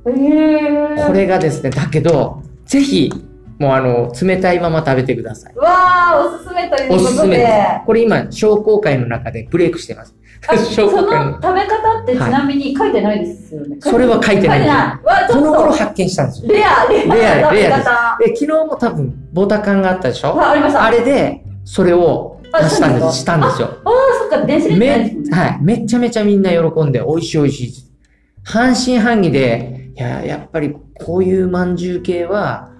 [0.05, 1.07] えー。
[1.07, 3.11] これがですね、だけど、ぜひ、
[3.59, 5.55] もうあの、冷たいまま食べてください。
[5.57, 7.07] うわー、おすすめということで。
[7.07, 7.53] おすすめです。
[7.87, 10.15] これ今、商工会の中でブレイクしてます。
[10.48, 11.33] あ そのの。
[11.42, 13.76] 食べ方ってちなみに書いてないですよね。
[13.81, 15.00] それは書いてない書いてない。
[15.03, 16.53] うわ、ちこの頃発見したんですよ。
[16.53, 18.16] レア、レアレアレアです方。
[18.18, 20.29] で、昨日も多分、ボタカンがあったでしょ？
[20.40, 20.85] あ、ありました。
[20.85, 23.68] あれで、それを出したんです、したんですよ。
[23.85, 24.74] あー、そっか、電子レ
[25.05, 25.22] ンジね。
[25.31, 25.59] め、はい。
[25.61, 27.72] めちゃめちゃみんな喜んで、美味しい美味しい。
[28.44, 30.74] 半信半疑で、いや、やっぱり
[31.05, 32.70] こういう饅頭系は、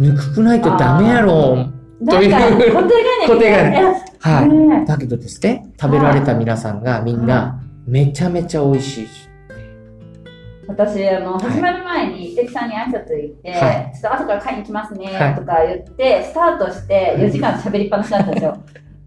[0.00, 1.66] ぬくくないとダメやろ。
[2.08, 2.72] という固定概念。
[2.72, 3.94] 固定概念念。
[4.20, 4.48] はい。
[4.48, 9.08] ねだけどですね、食べられた皆さんがみんな、めちゃめちゃ美味しい。
[10.66, 18.56] 私、あの、はい始まる前に、関さんに挨拶行って、はいちょっと後から買いに来ますねはい、とか言って、スタートして4時間喋りっぱなしだったんですよ。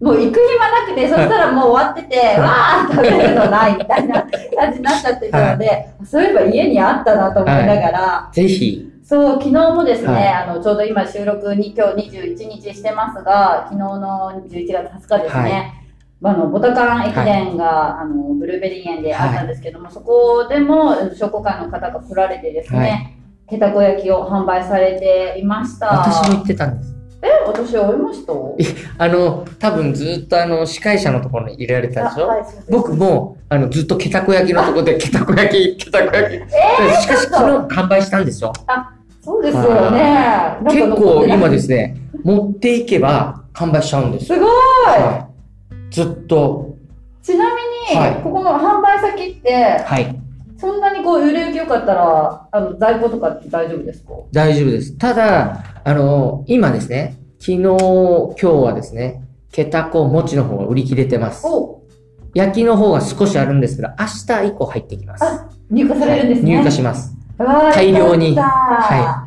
[0.00, 15.84] もう行く暇なくて、そしたらもう終わってて、いわー食べるのないみたいな感じになっちゃってたので、そういえば家にあったなと思いながら、ぜひ、そう、昨日もですね、はいあの、ちょうど今収録に今日21日してますが、昨日の11月20日ですね、
[16.22, 25.88] あの、ボタカン駅伝が、あの、ブルーベリー園であったんですけども、そこでも商工会の方が来られてですね、けたこ焼きを販売されていました。
[25.88, 26.93] 私も言ってたんです。
[27.24, 28.32] え、私会いました？
[28.98, 32.24] あの、多分ずっとあの、司会者のところに入れられたでしょ？
[32.24, 36.34] あはい僕も、あの、ずっとケタコ焼きのところで、ケタコ焼き、ケタコ焼き。
[36.34, 38.52] えしかし、昨日完売したんですよ。
[39.22, 40.58] そうですよね。
[40.64, 44.36] 結構今ですね、持っていけば完売しちゃうんですよ。
[44.36, 45.28] すごい、は
[45.70, 45.94] い。
[45.94, 46.76] ずっと、
[47.22, 50.20] ちなみに、はいここの販売先って、はい。
[50.64, 54.12] そんなにこう売れ行き良かったら、あの、在庫とかって大丈夫ですか？
[54.32, 54.96] 大丈夫です。
[54.96, 59.22] ただ、あの、今ですね、昨日、今日はですね、
[59.52, 61.46] ケタコ餅の方が売り切れてます。
[61.46, 61.82] お
[62.32, 65.24] 焼きの方が少しあるんですけど、明日以降入ってきます。
[65.24, 66.56] あ入荷されるんですね。
[66.56, 67.14] 入荷します。
[67.38, 69.23] 大量によかった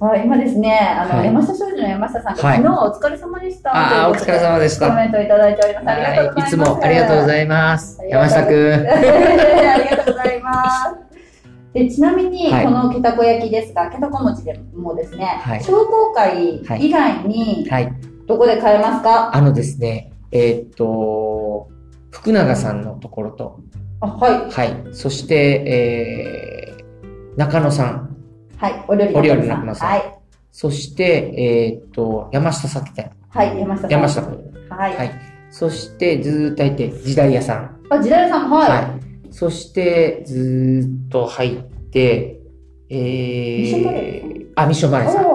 [0.00, 3.76] はあ今ですね、あの、はい山下商事の山下さんが、はい昨日お疲れ様でした。
[3.76, 4.88] ああ、お疲れ様でした。
[4.90, 5.88] コメントいただいております。
[5.88, 6.36] ありがとうございはい。
[6.36, 6.46] ます。
[6.46, 8.72] いつもありがとうごいざいます山下くん。
[8.72, 10.94] ありがとうございます。
[11.74, 17.92] でちなみに、はいこのけたこ焼きですが、けたこ餅でもですね、はい商工会以外に、はい。
[18.26, 21.68] どこで買えますか、あのですね、えーっと、
[22.10, 23.58] 福永さんのところと、
[24.00, 24.50] あはい。
[24.50, 24.76] はい。
[24.92, 28.07] そして、えー、中野さん。
[28.58, 28.84] はい。
[28.88, 30.18] お料理のの中野さんはい。
[30.50, 33.10] そして、えーっと、山下酒店。
[33.30, 33.58] はい。
[33.58, 33.90] 山下さん。
[33.90, 34.38] 山下君。
[34.70, 34.96] はい。
[34.96, 35.12] はい。
[35.50, 37.80] そして、ずーっと入って、時代屋さん。
[37.90, 38.70] あ、時代さん、はい。
[38.70, 39.32] はい。
[39.32, 42.40] そして、ずーっと入って、
[42.90, 45.26] えー、あ、ミッションバレーさん。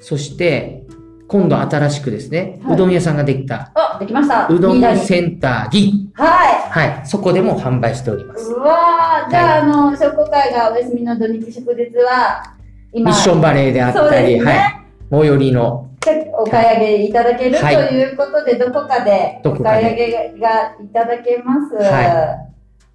[0.00, 0.84] そして、
[1.28, 4.46] 今度新しくですね、はいうどん屋さんができた、あ、できました。
[4.48, 6.24] うどんセンターギは
[6.70, 8.38] はい、そこでも販売しておりまい。
[8.38, 8.52] す。
[8.52, 12.55] うわー、じゃあ、あの、商工会がお休みの土日祝日は、今、
[13.00, 14.44] ミッションバレーであったり、ね。
[14.44, 15.90] はい、最寄りの、
[16.38, 18.12] お買い上げいただける、はいとい。
[18.12, 19.40] うことで、どこかで。
[19.44, 21.74] お買い上げがいただけます。
[21.74, 22.46] は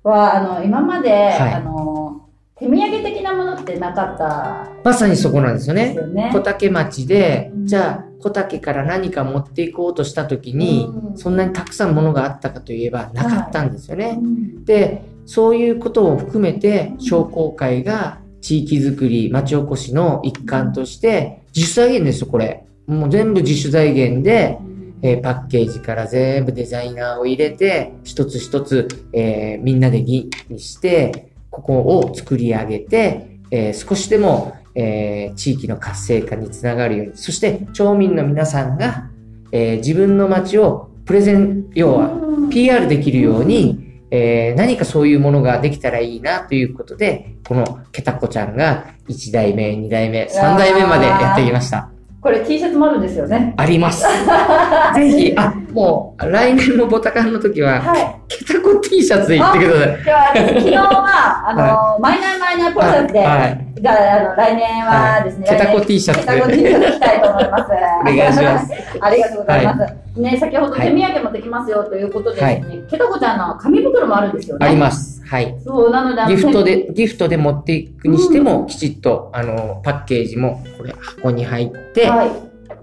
[0.03, 1.53] は、あの、今まで、はい。
[1.53, 2.21] あの、
[2.61, 5.95] 手土産的なものってなかったまさにそこなんですよね。
[6.31, 7.65] 小竹町で、うん。
[7.65, 11.17] じゃあ小竹から何か持っていこうとした時に、うん。
[11.17, 14.19] そんなにたくさんものがあったかといえばなかったんですよね。
[14.21, 14.63] うん。
[14.63, 22.65] で、そういうことを含めて商工会が地域づくり、町おこしの一環として、自主財源ですよ、これ。
[22.87, 24.57] もう全部自主財源で、
[25.03, 39.09] えーパッケージから全部デザイナーを入れて、一つ一つ、えーみんなで議にして、ここを作り上げて、えー少しでも、えー地域の活性化につながるように、そして町民の皆さんが、
[39.51, 42.49] えー自分の町をプレゼン、要はうん。
[42.49, 51.89] PR できるように、えー何かそういうものができたらいいなということで、このケタコちゃんが1代目、2代目、3代目までやってきました。
[52.21, 53.55] これ T シャツもあるんですよね。
[53.57, 54.05] あります。
[54.93, 58.15] ぜひ、あ、もう、来年のボタカンの時は、はい。
[58.27, 60.03] ケタコ T シャツ言ってください。
[60.03, 61.53] じゃあ、昨日は、 あ
[61.95, 67.63] の、マイナーマイナーポロシャツで、はいじゃあ、あの、来年はですね、はいケタコ T シャツでケタコ T シャツ着たいと思います。
[67.63, 68.71] お願いします。
[69.01, 70.00] ありがとうございます。
[70.15, 74.67] ね、先ほどはい手土産もできますよということでですね、ケタコちゃんの紙袋もあるんですよね。
[74.67, 75.23] あります。
[75.25, 75.57] はい。
[75.63, 82.31] そう、なので、ギフトで、ギフトで持っていくにしても、きちっと、あの、パッケージも、これ、箱に入って、はい。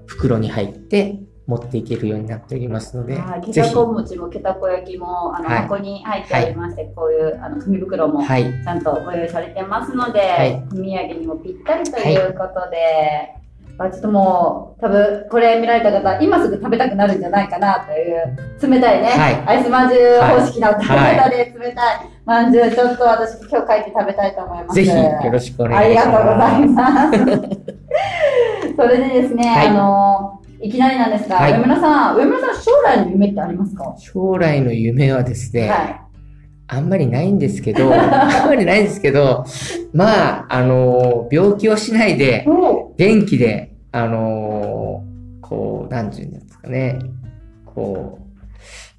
[0.07, 8.45] 袋に入って、持っていけるようになっておりますのではい、、ケぜひ、タコ餅もケタコ焼きも、あの、はい箱に入っておりまして、こういう、あの、紙袋も、はい。
[8.45, 13.35] ちゃんとご用意されてますので、はいお土産にもぴったりということで、
[13.81, 18.37] あちょっともう、多分これ見られた方、今すぐ食べたくなるんじゃないかなという、
[18.73, 24.75] 冷たいね、はいアイスまんじゅう方式の食べはい方で冷たいまんじゅう、ちょっと私今日帰って食べたいと思います。
[24.75, 26.09] ぜひ、よろしくお願いします。
[26.09, 28.75] ありがとうございます。
[28.77, 33.95] それでですね、はいあの、いきなりなんですが、はい上村さん、上村さん将来の夢ってありますか？
[33.99, 36.01] 将来の夢はですね、はい。
[36.71, 39.45] あんまりないんですけど、 あんまりないんですけど、
[39.95, 45.05] まあ、あの、病気をしないで、お元気で、あの、
[45.41, 46.99] こう、なんていうんですかね、
[47.65, 48.29] こう、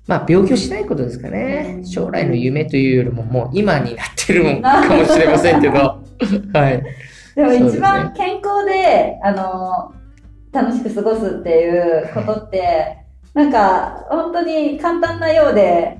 [0.07, 1.81] まあ、病気をしないことですかね。
[1.85, 5.73] 将来の夢というよりも、もう今になってるのかもしれませんけど、
[6.53, 6.83] はい。
[7.35, 9.93] でも一番健康で、あの、
[10.51, 12.97] 楽しく過ごすっていうことって、
[13.35, 15.99] なんか、本当に簡単なようで、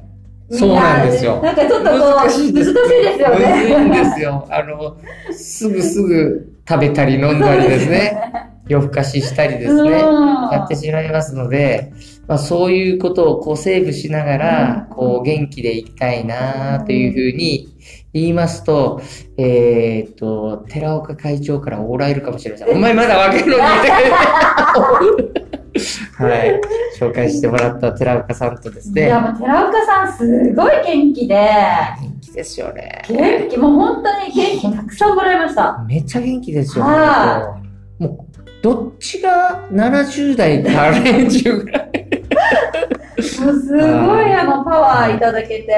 [0.50, 4.12] みそうなんですよなんかちょっとこう、難しいですよむずいんでね。
[4.16, 4.48] すよ。
[4.50, 4.98] あの、
[5.32, 8.20] すぐすぐ食べたり飲んだりですね。
[8.70, 9.92] 夜更かししたりですね。
[9.92, 11.92] やってしまいますので、
[12.28, 17.70] まあ、そういうことをこうセーブしながら、うんこう元気でいきたいなというふうに
[18.12, 19.02] 言いますと、
[19.38, 22.70] えーっと、寺岡会長からおられるかもしれません。
[22.76, 23.62] お前まだ若いのに
[26.18, 26.60] はい。
[27.00, 29.06] 紹介してもらった寺岡さんとですね。
[29.06, 33.02] いや、もう寺岡さんすごい元気で、元気ですよね。
[33.08, 35.84] 元気、もう本当に元気たくさんもらいました。
[35.88, 36.84] めっちゃ元気ですよ。
[36.84, 37.58] は
[38.00, 41.90] もう、どっちが70代 か40ぐらい。
[43.42, 43.78] もうすご
[44.22, 45.76] いあのパワーいただけて、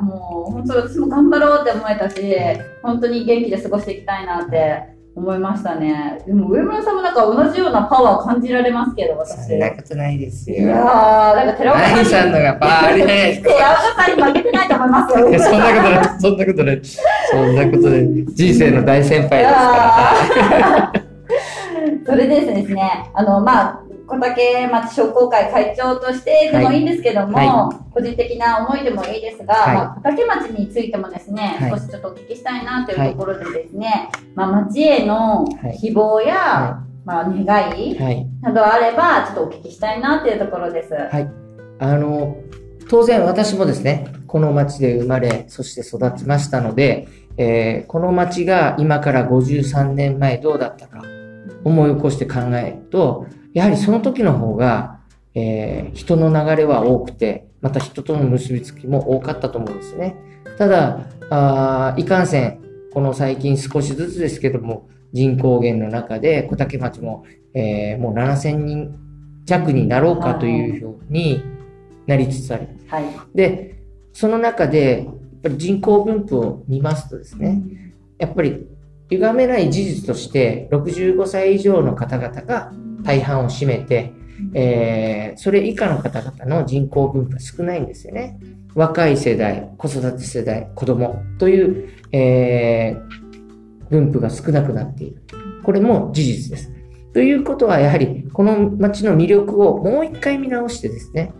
[0.00, 2.22] もう本当私も頑張ろうって思えたし、
[2.82, 4.82] 本当に元気で過ごしていきたいなって
[5.14, 6.18] 思いましたね。
[6.26, 9.48] でも上村さんもなんか同じようなパワー感じられますけど、私。
[9.48, 10.56] そんなことないですよ。
[10.58, 10.76] いやー、
[11.36, 13.48] なんか寺岡さんさんのが パワーありないですか？
[13.50, 15.28] 寺岡さんに負けてないと思いますよ。
[15.28, 16.80] いやそんなことない、そんなことない。
[17.30, 18.24] そんなことない。
[18.34, 21.05] 人生の大先輩ですから。
[22.06, 35.44] それでですね、あの、まあ、小竹町商工会会長としてでもいいんですけども、は個人的な思いでもいいですが、はいまあ、小竹町についてもですね、はい少しちょっとお聞きしたいなというところでですね、まあ、町への
[35.80, 37.44] 希望や、はまあ、願
[37.78, 38.26] いはい。
[38.42, 40.92] などあれば、ちょっとお聞きしたいなというところです。
[40.92, 41.30] はい。
[41.78, 42.36] あの、
[42.88, 51.02] 当然私もですね、この町で生まれ、そして育ちましたので、えーこの町が今から53年前どうだったか
[51.66, 55.00] 思い起こして考えると、やはりその時の方が、
[55.34, 60.14] えー人の流れは多くて、また人との結びつきも多かったと思うんですね。
[60.58, 62.60] ただ、あーいかんせん、
[62.92, 68.98] この最近少しずつですけども、人口減の中で小竹町も、えーもう7000人
[69.44, 71.42] 弱になろうかというふうに
[72.06, 72.68] なりつつある。
[72.86, 73.04] はい。
[73.34, 77.60] で、その中で、やっぱり人口分布を見ますとですね、
[78.18, 78.66] やっぱり
[79.10, 84.12] 歪めない事実として65歳以上の方々が大半を占めて、
[84.54, 88.38] えー、それ以下の方々の人口分布は少ないんですよね。
[88.74, 95.22] 若い世代、子育て世代、子供という、えー、分布が少なくなっている。
[95.62, 96.72] これも事実です。
[97.14, 101.32] ということは、やはり、この街の魅力をもう一回見直してですね、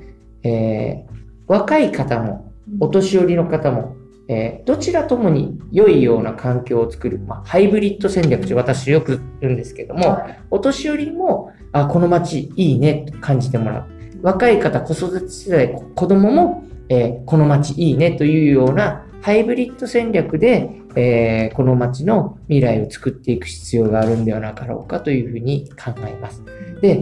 [0.43, 1.15] えー、
[1.47, 3.96] 若い方も、お年寄りの方も、
[4.29, 13.87] えー、どちらともに良いような環境を作る、まあ、ハイブリッド戦略と私よく言うんですけども、はい、お年寄りも、あ、この街いいねと感じてもらう。
[14.23, 26.43] 若い方、子育て世代、子供も、えー、この街いいねというようなハイブリッド戦略で、えー、この街の未来を作っていく必要があるんではなかろうかというふうに考えます。
[26.81, 27.01] で、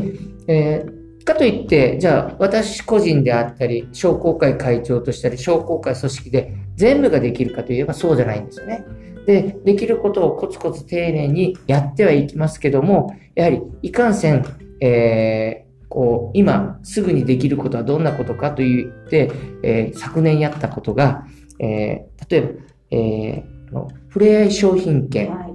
[0.49, 8.85] えーかといって、じゃあ私個人であったり、商工会会長としたり、商工会組織で全部ができるかといえばそうじゃないんですよね。
[9.27, 14.45] で、できることをコツコツ丁寧にやってはいきますけども、やはりいかんせん、
[14.81, 19.31] えー、こう、今すぐにできることはどんなことかと言って、
[19.63, 21.27] えー、昨年やったことが、
[21.59, 22.49] えー、例えば、
[22.91, 25.35] えー、ふれあい商品券。
[25.35, 25.55] はい、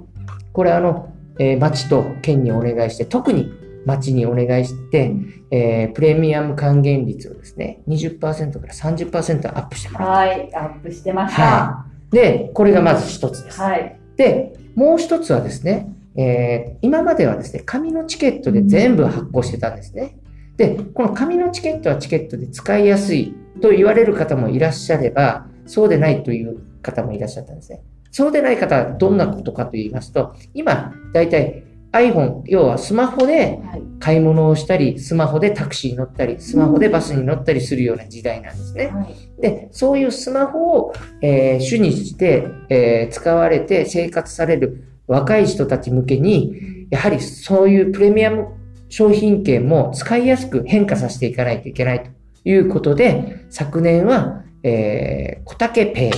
[0.52, 3.52] これあの、えー、町と県にお願いして、特に
[3.86, 5.14] 町にお願いして、
[5.52, 10.14] えー、プレミアム還元率をですね、20%から30%アップしてもらった。
[10.14, 11.42] はい、アップしてました。
[11.42, 12.16] はい。
[12.16, 13.60] で、これがまず一つです。
[13.60, 14.00] はい。
[14.18, 20.18] で、もう一つはですね、えー、今まではですね、紙のチケットで全部発行してたんですね。
[20.58, 27.82] で、この紙のチケットはチケットで使いやすいと言われる方もいらっしゃれば、そうでないという方もいらっしゃったんですね。
[28.12, 33.60] そうでない方はどんなことかと言いますと、今、だいたい iPhone、要はスマホで
[34.00, 38.88] 買い物をしたり、スマホでタクシーに乗ったり、スマホでバスに乗ったりするような時代なんですね。
[38.88, 48.48] はい、で、そういうスマホを、えー、主にして、えー、使われて生活される若い人たち向けに、やはりそういうプレミアム
[48.90, 52.10] 商品券も使いやすく変化させていかないといけないと
[52.44, 56.12] いうことで、昨年は、えー、小竹ペイ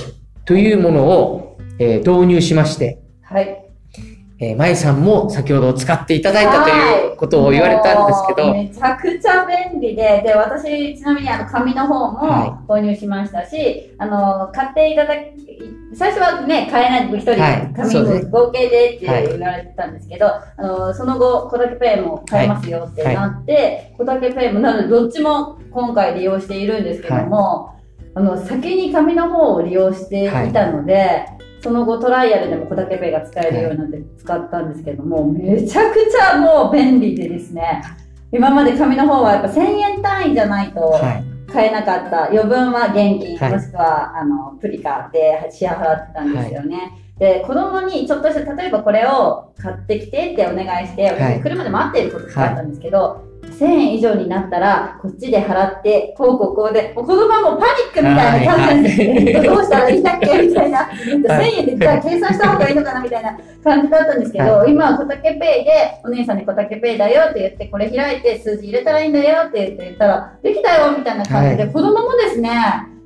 [0.44, 3.61] というものを、えー、導入しまして、はい。
[4.42, 8.52] えー、舞さんも先ほど使っていただいたということを言われたんですけど。
[8.52, 15.22] めちゃくちゃ便利で、で、私、ちなみにあの、紙の方も購入しましたし、はい、あの、買っていただき、
[15.94, 17.36] 最初はね、買えない一人、
[17.72, 27.76] 紙の合計でって言われてたんですけど、はい、あの、その後、小竹ペイも買えますよってなって、小竹ペイも、なので、どっちも今回利用しているんですけども、
[28.16, 31.26] あの、先に紙の方を利用していたので、
[31.62, 37.82] その後トライアルでも小竹ペイが使えるようになって使ったんですけども、めちゃくちゃもう便利でですね、
[38.32, 41.00] 今まで紙の方はやっぱ1000円単位じゃないと
[41.52, 42.24] 買えなかった。
[42.30, 46.98] 余分は現金、もしくはあのプリカで支払ってたんですよね。
[47.18, 53.22] で、子供にちょっとした、例えばこれを買ってきてってお願いして、私車で待っていることがあったんですけど、
[53.62, 72.50] 1000円以上になったら、こっちで払って、こうこうこうで、もう子供はもうパニックみたいな感じで、はい、どうしたらいいんだっけみたいな、1000円でじゃあ計算した方がいいのかなみたいな感じだったんですけど、はい、今は小竹ペイで、お姉さんに小竹ペイだよって言って、これ開いて数字入れたらいいんだよって言ったら、できたよみたいな感じで、はい、子供もですね、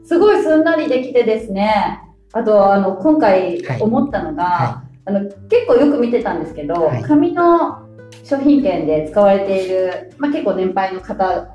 [0.04, 2.00] すごいすんなりできてですね、
[2.32, 7.85] あと、あの、今回思ったのが、あの、結構よく見てたんですけど、紙の
[8.28, 11.48] 商品券で使われている、まあ、結構年配の方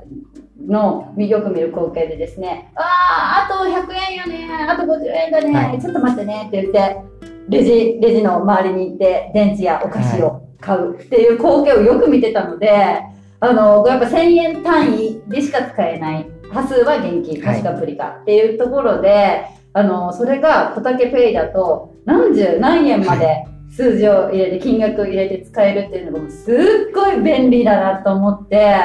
[0.66, 7.02] のよく見る光景でですね、ああ、あと100円よね、あと50円だね、はい、ちょっと待ってねって言って、
[7.50, 13.02] レジ、レジの周りに行って、電池やお菓子を買うっていう光景をよく見てたので、
[13.42, 16.30] あの、やっぱ1000円単位でしか使えない。
[16.54, 28.76] 端数は現金、もしくはプリカっていうところで、はい、あの、それが小竹ペイだと何十何円まで数字を入れて、金額を入れて使えるっていうのがすっごい便利だなと思って、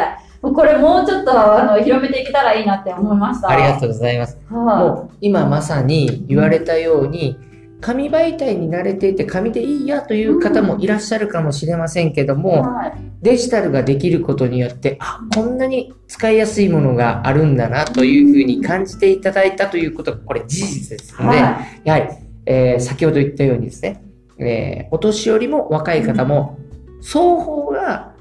[0.40, 3.50] これもうちょっとあの広めていけたらいいなって思いました。
[3.50, 4.38] ありがとうございます。
[4.48, 7.36] はあ、もう今まさに言われたように、
[7.80, 22.06] 紙媒体に慣れていて紙でいいやという方もいらっしゃるかもしれませんけども、うんはい、デジタルができることによって、あ、こんなに使いやすいものがあるんだなというふうに感じていただいたということが、これ事実ですので、はい、やはり、
[22.46, 24.02] えー、先ほど言ったようにですね、
[24.38, 26.58] えー、お年寄りも若い方も、
[27.02, 28.14] 双方が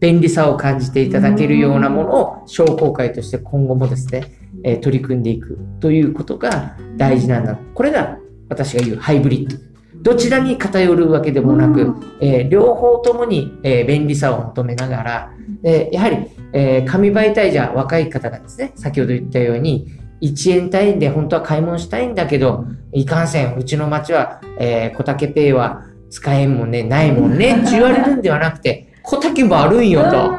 [0.00, 4.24] 便利さを感じていただけるようなものを商工会として今後もですね、
[4.64, 7.56] えー、取り組んでいくということが大事なんだ。
[7.74, 8.18] これが
[8.48, 9.56] 私が言うハイブリッド。
[10.02, 15.32] どちらに偏るわけでもなく、えー、両方ともに、えー、便利さを求めながら、
[15.62, 19.86] えー、やはり、えー、紙媒体じゃ若い方がですね、先ほど言ったように、
[20.22, 30.30] 1円単位で本当は買い物したいんだけど、いかんせん、うちの町は、えー、小竹ペイは使えんもんね、ないもんね、って言われるんではなくて、 小竹もあるんよと。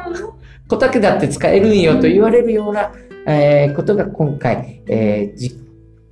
[0.68, 2.92] 小竹だって使えるんよと言われるような、
[3.26, 5.62] えーことが今回、えー実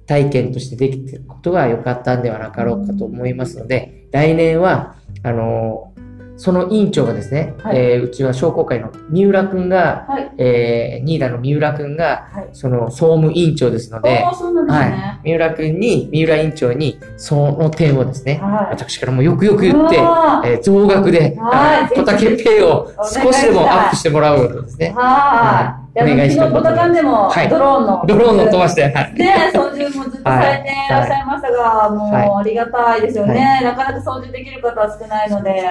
[0.05, 5.92] 体験としてできていることが良かったんではなかろうかと思いますので、来年は、あのー
[6.37, 10.33] その委員長がですね、はいえーうちは商工会の三浦くんが、はい。
[10.39, 12.49] えー、ニーダの三浦くんが、はい。
[12.53, 15.21] その総務委員長ですのでお、ーそうなんですね。
[15.25, 18.67] 三浦くんに、三浦委員長に、その点をですね、はい。
[18.71, 24.93] 私からもよくよく言って、えー増額で、はいあ小竹ペイを少しでもアップしてもらうようにですね。
[24.97, 25.83] はい。
[25.95, 28.05] お願いしたい昨日、ボタでも、はいドローンの。
[28.07, 29.15] ドローンを飛ばして、はい。
[29.15, 35.63] ね、操縦もずっとされていらっしゃいましたが、もうはいありがたいですよね、なかなか操縦できる方は少ないので、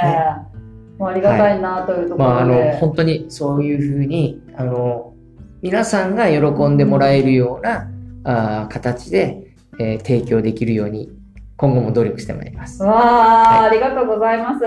[1.01, 2.77] もうありがたいなというとこまあ、あの、ろで。
[2.77, 5.15] 本当にそういうふうに、あの、
[5.63, 7.89] 皆さんが喜んでもらえるような、
[8.23, 11.09] あー形で、えー提供できるように、
[11.57, 12.83] 今後も努力してまいります。
[12.83, 14.61] わあ、はいありがとうございます。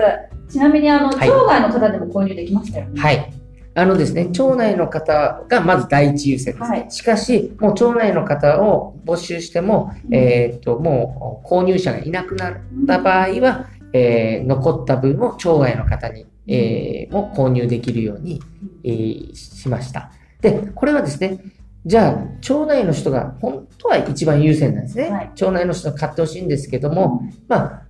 [0.51, 3.01] ちなみに、あの、はい町外の方でも購入できましたよね。
[3.01, 3.33] はい。
[3.77, 6.69] あのですね、町内の方がまず第一優先です。
[6.69, 12.53] はいしかし、もう町内の方を募集しても、えーっと、もう購入者がいなくなっ
[12.87, 18.41] た場合は、えー残った分を町外の方に、えーも購入できるように、
[18.83, 20.11] えーしました。
[20.41, 21.39] で、これはですね、
[21.85, 25.09] じゃあ、町内の人が本当は一番優先なんですね。
[25.09, 27.81] はい町内の人が買ってほしいんですけども、まあ、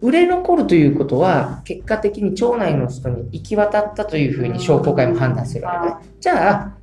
[0.00, 6.14] 売れ残るということは、結果的に町内の人に行き渡ったというふうに商工会も判断するわけで。
[6.20, 6.76] じゃあ、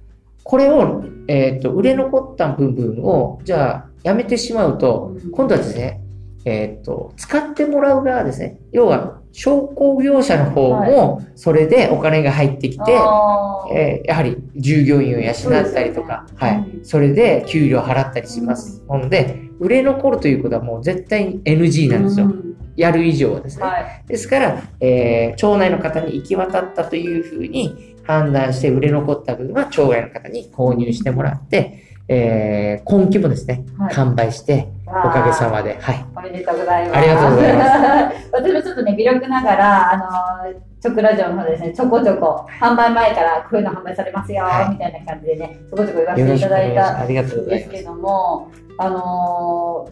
[0.44, 6.03] これを、えっ、と、売れ残った部分を、じゃあ、やめてしまうと、うん今度はですね、
[6.46, 8.58] えっ、と、使ってもらう側ですね。
[8.72, 16.80] 要は、商工業者の方も、それでお金が入ってきて、あーえーやはり従業員を養ったりとか、ねはい。
[16.84, 18.84] それで給料払ったりします。
[18.90, 22.26] ので、売れ残るということはもう絶対に NG なんですよ。
[22.28, 23.66] うんやる以上はですね。
[23.66, 24.04] はい。
[24.08, 34.70] ですから、えー町内の方に行き渡ったというふうに判断して売れ残った分は町外の方に購入してもらって、えー今期もですね、はい完売して、
[35.02, 36.06] おかげさまで、はい。
[36.16, 36.98] おめでとうございます。
[36.98, 37.64] ありがとうございま
[38.12, 38.30] す。
[38.34, 46.50] 私もちょっとね、微力ながら、あの、直ラジオの方でですね、ちょこちょこ、販売前からこういうの販売されますよ、はいみたいな感じでね、ちょこちょこ言わせていした。
[46.50, 47.04] だいた。
[47.04, 49.88] んですけども、あの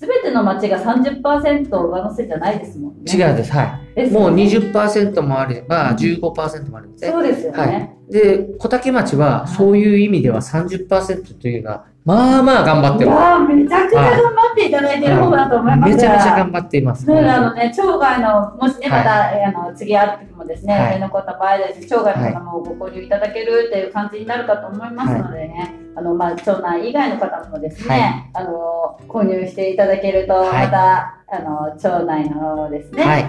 [0.00, 3.12] すべての町が30%上乗せじゃないですもんね。
[3.12, 3.52] 違うんです。
[3.52, 4.04] はい。
[4.06, 7.10] ねもう20%もあれば15%もあるんですね。
[7.10, 7.96] そうですよはね。
[8.08, 8.12] い。
[8.14, 13.10] で、小竹町はそういう意味では30%というのは、まあまあ頑張ってる。
[13.10, 15.94] いやーめちゃくちゃ頑張っていただいてる方だと思います。
[15.94, 17.04] めちゃめちゃ頑張っています。
[17.04, 33.24] そうあのね、町外の、もしね、はいまた、えーあの次会った時もですね、はい売れ残った場合ですね、町外の方もご購入いただけるっていう感じになるかと思いますのでね、あの、まあ、町内以外の方もですね、あの、購入していただけると、はいまた、あの、町内のですね、はい。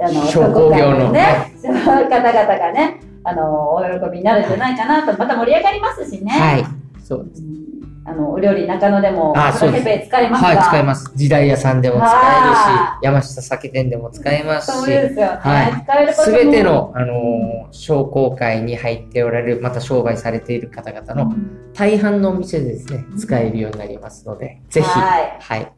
[0.00, 6.30] あの、商工業のね、方々がね、あの、お喜びになるんじゃないかなと、また盛り上がりますしね。
[6.30, 6.64] はい。
[7.02, 7.67] そうです。
[8.08, 9.84] うんあの、お料理中野でも、あそうです。
[9.84, 10.48] ペペ使えますか？
[10.48, 11.12] はい、使えます。
[11.14, 15.36] 時代屋さんでも使えるはし、山下酒店でも使えますそうし、ですよね。
[15.40, 16.14] はい。
[16.14, 21.34] すべての、あのー商工会に入っておられる、また商売されている方々の
[21.74, 25.36] 大半のお店でですね、使えるようになりますので、ぜひ、はい。
[25.38, 25.72] はい。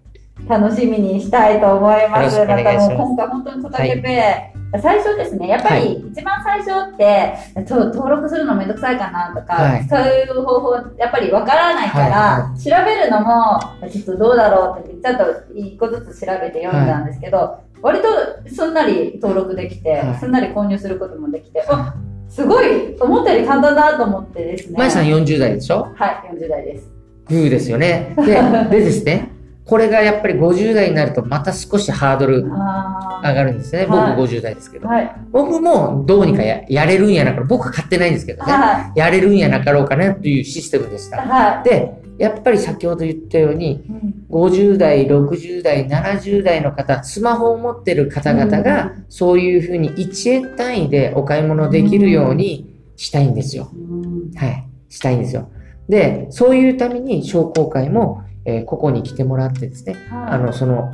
[0.48, 2.38] 楽しみにしたいと思います。
[2.38, 2.94] よろしくお願いします。
[2.94, 7.34] 今回本当に小竹ペイ、最初ですね、やっぱり一番最初って、
[7.66, 9.86] と登録するのめんどくさいかなとか、はい。
[9.86, 10.00] 使
[10.32, 13.60] う方法やっぱりわからないから、は調べるのも
[13.90, 18.08] ちょっとどうだろうってちょっと一個ずつ調べて読んだんですけど、割と
[18.48, 20.18] すんなり登録できて、はい。
[20.18, 21.94] すんなり購入することもできて、あ
[22.28, 24.78] すごい思ったより簡単だと思ってですね。
[24.78, 25.88] まやさん40代でしょ？
[25.96, 26.88] はい、40代です。
[27.28, 28.14] グーですよね。
[28.16, 28.40] で、
[28.70, 29.30] でですね、
[29.64, 33.86] これがやっぱり50代になるとまた少しハードルあ上がるんですね。
[33.86, 34.88] 僕はい50代ですけど。
[34.88, 35.16] はい。
[35.30, 37.46] 僕もどうにかややれるんやなかろう。
[37.46, 38.52] 僕は買ってないんですけどね。
[38.52, 41.10] はやれるんやなかろうかなというシステムでしい。
[41.10, 41.22] た。
[41.22, 41.68] はい。
[41.68, 53.70] で、やっぱり先ほど言ったように、うん50代、60代、70代の方、スマホを持ってる方々が、そういうふうに1円単位でお買い物できるようにしたいんですよ。
[53.74, 54.66] うんはい。
[54.88, 55.50] したいんですよ。
[55.88, 60.92] で、そういうために商工会も、えーここに来てもらってですね、あの、その、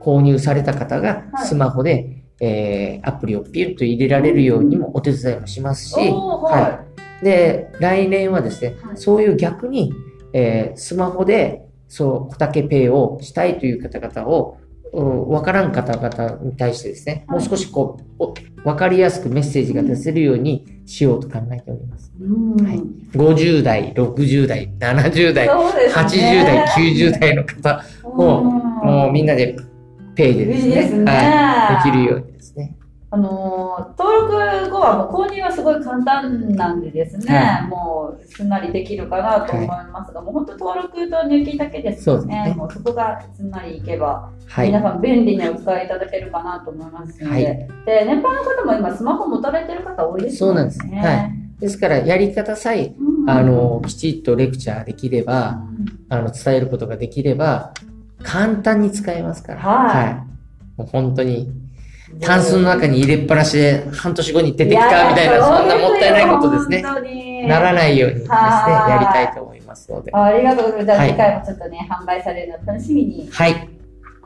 [0.00, 1.46] 購入された方がはい。
[1.46, 6.84] スマホで、えーアプリをピュッと入れられるようにもお手伝いもしますし、は
[7.22, 7.24] い。
[7.24, 8.96] で、来年はですね、はい。
[8.96, 9.92] そういう逆に、
[10.32, 14.56] えースマホで、そう、小竹ペイをしたいという方々を、
[14.92, 17.38] うんわからん方々に対してですね、はい。
[17.40, 22.12] もう少しこう、おわかりやすくメッセージが出せるようにしようと考えております。
[22.20, 22.56] うん。
[22.64, 22.78] はい。
[23.12, 28.44] 50代、60代、70代、そうです80ね代、90代の方、もう、
[28.86, 29.56] もうみんなで
[30.14, 31.12] ペイでですね、いいですね。
[31.12, 32.76] はい、できるようにですね。
[33.14, 42.48] あのー登録後はもう購入はすごい簡単なんでですね、はもうすんなりできるかなと思いますが、もう本当登録と入金だけですよね。
[42.50, 42.54] ね。
[42.54, 44.66] もうそこがすんなりいけば、はい。
[44.66, 47.44] 皆さん便利にお使いいただけるかなと思いますので、はい。
[47.44, 50.84] で、年配の方も今スマホ持たれてる方多いですそうなんです。
[50.86, 51.00] ね。
[51.00, 51.32] はい。
[51.60, 53.30] ですから、やり方さえ、うん。
[53.30, 55.86] あの、きちっとレクチャーできれうば、ん。
[56.08, 57.72] あの、伝えることができれば、
[58.22, 59.60] 簡単に使えますから。
[59.60, 60.14] はい。
[60.76, 61.52] もう本当に、
[62.20, 66.82] タンスの中に入れっぱなしで半年後に出てきたみたいな、そんなもったいないことですね。
[67.46, 70.10] ならないようにですね、はいやりたいと思いますので。
[70.14, 70.86] あありがとうございます。
[70.86, 73.68] じゃあはい次回もちょっとね、販売されるの楽しみにはい。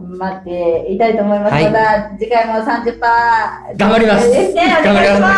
[0.01, 1.53] 待っていたいと思います。
[1.53, 2.99] はいまた次回も30%
[3.77, 4.77] 頑張りますですね。
[4.81, 5.35] お頑張ま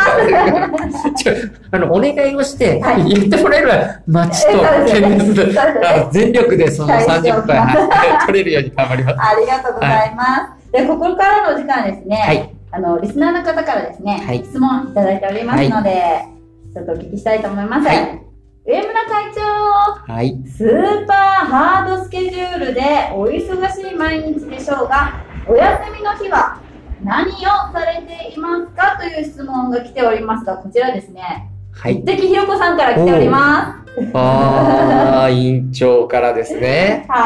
[1.17, 1.51] す。
[1.73, 3.73] あの、お願いをして、はい言ってもらえれば、
[4.07, 9.17] 町と県ですそうですねあの全力でそのはい30分はい取れるように頑張ります。
[9.19, 10.25] ありがとうございま
[10.57, 10.60] す。
[10.73, 12.55] で、ここからの時間ですね、はい。
[12.73, 16.25] あの、リスナーの方からですね、はい質問いただいておりますので、
[16.73, 17.89] ちょっとお聞きしたいと思います。
[17.89, 18.31] はい
[18.67, 20.39] 上村会長、はい。
[20.47, 21.17] スーパー
[21.47, 26.61] ハードスケジュールでお忙しい毎日でしょうが、お休みの日は
[27.03, 27.33] 何を
[27.73, 32.03] されていますかという質問が来ておりますが、こちらですね、はい。
[32.05, 37.05] 一ひろこさんから来ておりまあー、委員長からですね。
[37.07, 37.11] す。
[37.11, 37.19] は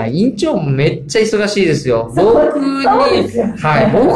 [0.00, 2.12] はい、委員長もめっちゃ忙しいですよ。
[2.14, 4.06] 僕に、はい、僕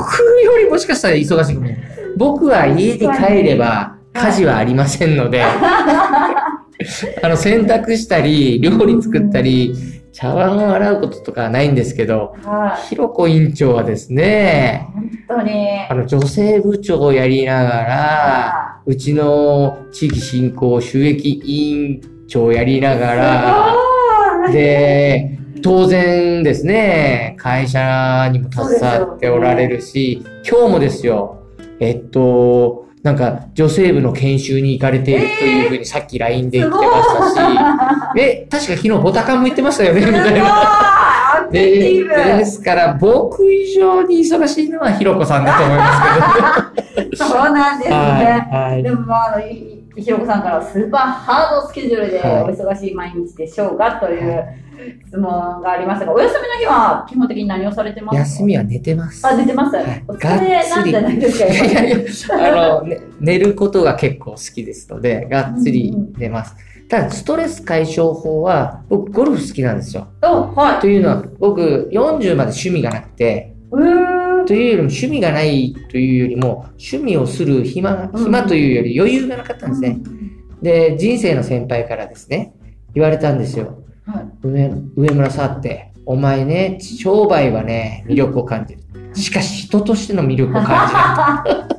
[0.45, 1.59] よりもしかしたら忙しい。
[2.17, 5.43] 僕は家に帰れば家事はありませんので、
[7.23, 9.75] あの、洗濯したり、料理作ったり、
[10.13, 12.47] 茶碗を洗うこととかはないんですけど、い。
[12.47, 12.89] はい。
[12.89, 14.89] ひろこ委員長はですね、
[15.29, 15.87] 本当に。
[15.89, 23.77] あの、女性部長をやりながら、うちの地域振興収益委員長をやりながら、
[24.51, 31.43] で、当然ですね、会社にも携わっておられるし、今日もですよ、
[31.81, 37.53] えっと、なんか女性部の研修に行かれているというふうにさっき LINE で言ってました
[38.17, 41.08] し、え、確か昨日ボタカンも言ってましたよね、みたいな。
[41.51, 42.05] で。
[42.05, 48.01] ですから、僕以上に忙しいのはひろこさんだと思います そうなんですけど。
[48.01, 48.49] ね。
[48.51, 48.73] はい。
[48.73, 54.45] はいでも、まあ、あの、いひろこさんからスーパーハードスケジュールではいお忙しい毎日でしょうかという
[55.07, 58.21] 質問がありましたが、お休みの日は基本的に何をされてますか？
[58.21, 59.27] 休みは寝てます。
[59.27, 59.77] あ、寝てます。
[59.77, 66.55] いお疲れなんじゃないですか、いやいやい今や、あの、ね、寝ることが結構好きですので、がっつり寝ます。
[66.89, 70.09] ただ、ストレス解消法は、僕、ゴルフ好きなんですよ。
[70.23, 70.81] お、はい。
[70.81, 74.47] というのは、僕、40まで趣味がなくて、うーん。
[74.47, 79.99] というよりも趣味がないというよりも、趣味をする暇暇というより余裕がなかったんですね。
[80.63, 82.55] で、人生の先輩からですね、
[82.95, 83.83] 言われたんですよ。
[84.43, 84.53] はい。
[84.53, 88.81] 上上村さんって、お前ね、商売はね、魅力を感じる。
[89.15, 91.69] しかし人としての魅力を感じない。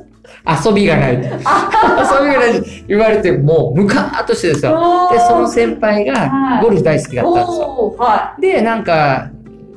[0.66, 1.14] 遊びがない。
[1.18, 5.08] 遊びがない言われて、もうムカーッとしてですよ。
[5.12, 7.94] で、その先輩はいがゴルフ大好きだったんですよ。
[7.98, 9.30] はで、なんか、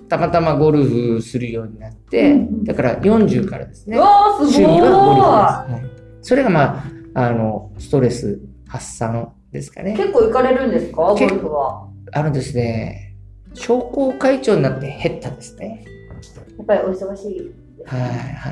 [0.09, 3.91] たまたまゴルフするようになってうん、だから40からですい。
[3.91, 3.97] ね。
[3.97, 4.01] す。
[4.59, 5.83] 趣味はゴルフです。
[5.83, 5.93] はい
[6.25, 9.93] それがまあ、あの、ストレス発散ですかね。
[9.97, 11.01] 結構行かれるんですか？
[11.01, 11.83] ゴル結フは。
[12.15, 13.15] あのですね、
[13.55, 15.83] 商工会長になって減ったですね。
[16.57, 17.51] やっぱりお忙しい。
[17.85, 18.49] はい、は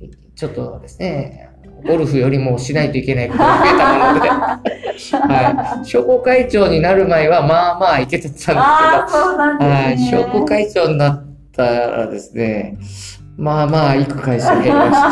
[0.00, 0.10] い。
[0.34, 1.48] ちょっとですね、
[1.86, 4.28] ゴルフよりもしないといけないことが増えたもので、
[5.34, 5.86] はい。
[5.86, 9.98] 商工会長になる前は、まあまあいけてたんですけど、はい。
[9.98, 12.76] 商工会長になったらですね、
[13.38, 15.08] まあまあ行く回数減りました。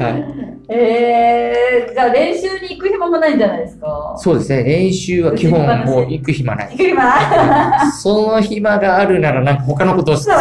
[0.04, 0.53] はい。
[0.76, 4.14] えー、じゃあ練習に行く暇もないんじゃないですか？
[4.18, 6.70] そうですね、練習は基本もう行く暇ない。
[6.70, 6.76] 行。
[6.76, 7.90] く暇？
[7.92, 10.34] その暇があるならなんか他のことをする。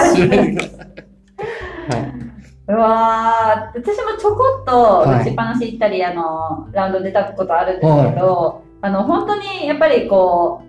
[2.65, 10.61] そうわー私もちょこっとはい打ちっぱなし行ったり、あの、ラウンド出たことあるんですけど、あの、本当にやっぱりこ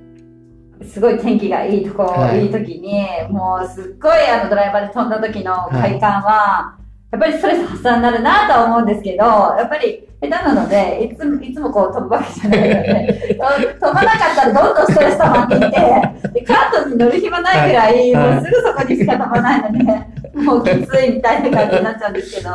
[0.81, 2.43] う、すごい天気がいいとこ、はい。
[2.43, 6.75] い、い時に、もうすっごいあのドライバーで飛んだ時の快感は、
[7.15, 13.39] やっぱりストレス発散になるなとは思うんですけど、やっぱり下手なので、いつも、いつもこう飛ぶわけじゃないので、
[13.79, 22.51] 飛ばなかったらどんどんストレス溜まっていって、で、カートに乗る暇ないぐらい、はいもうすぐそこにしか飛ばないので、もうきついみたいな感じになっちゃうんですけど、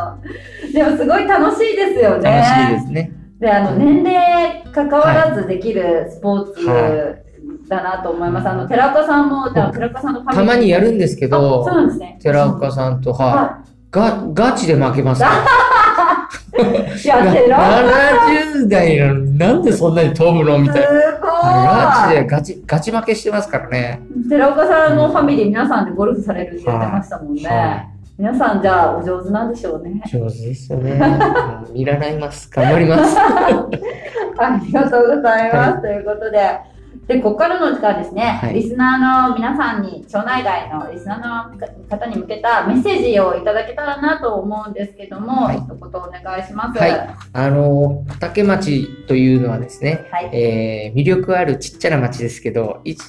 [0.73, 2.29] でもすごい楽しいですよね。
[2.29, 3.11] 楽しいですね。
[3.39, 7.15] で、あの、年齢関わらずできるスポーツは
[7.69, 8.49] だなと思います。
[8.49, 12.17] あの、寺岡さんも、寺岡さんのたまにやるんですけあどそう、なんですね。
[12.21, 15.23] 寺岡さんと、は、はいが、ガチで負けます。
[16.57, 17.03] い。
[17.03, 17.65] いや、寺岡
[18.63, 20.87] 70代なのになんでそんなに飛ぶのみたいな。
[20.87, 24.01] すガチごいでガチ、ガチ負けしてますからね。
[24.29, 27.47] 寺岡さんのファミリー皆さんでゴルフされるって言ってましたもんね。
[27.47, 27.85] は
[28.17, 30.01] 皆さんじゃあお上手なんでしょうね。
[30.11, 30.91] 上手ですよね。
[31.67, 32.49] う ん見習います。
[32.51, 33.17] 頑張ります。
[33.17, 35.81] ありがとうございます。
[35.81, 36.59] ということで、
[37.07, 45.79] で、ここからの時間ですね、はいリスナーの皆さんに、町内外のリスナーの方に向けたメッセージをいただけたらなと思うんですけども、はい一言お
[46.11, 46.79] 願いします。
[46.79, 50.29] はいあの、畑町というのはですね、はい。
[50.33, 52.99] えー魅力あるちっちゃな町ですけど、一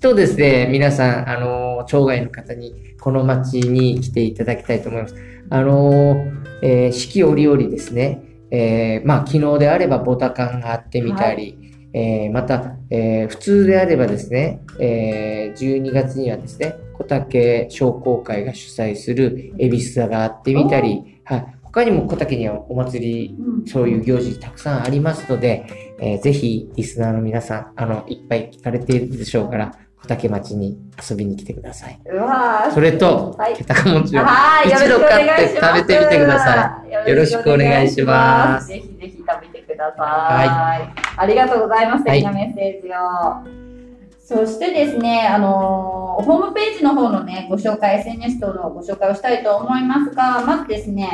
[0.00, 5.14] 度ですね、皆さん、あの、町外の方にこの町に来ていただきたいと思います。
[5.50, 6.24] あの、
[6.62, 11.57] えー四季折々ですね、えーまあ、昨日であればボタカンがあってみたり、
[11.92, 23.66] えーまた、えー普通であればですね、えー12月にはですね、小竹商工会が主催する恵比寿座があってみたり、はい、他にも小竹にはお祭りうん。
[23.66, 25.66] そういう行事たくさんありますので、
[26.00, 29.72] えーぜひリスナーの皆さん、あの、いっぱい聞かれているでしょうから、
[30.02, 30.78] 小竹町に
[31.10, 32.00] 遊びに来てください。
[32.06, 37.08] うわーそれと、はいけたか餅をはい、一度買って食べてみてください。
[37.08, 41.02] よろしくお願いしますぜひぜひ食べてください。
[41.16, 42.04] ありがとうございます。
[42.04, 43.68] 素敵なメッセージを。
[44.20, 51.10] そしてですね、あのーホームページの方のね、ご紹介、SNS 等のご紹介をしたいと思いますが、まずですね、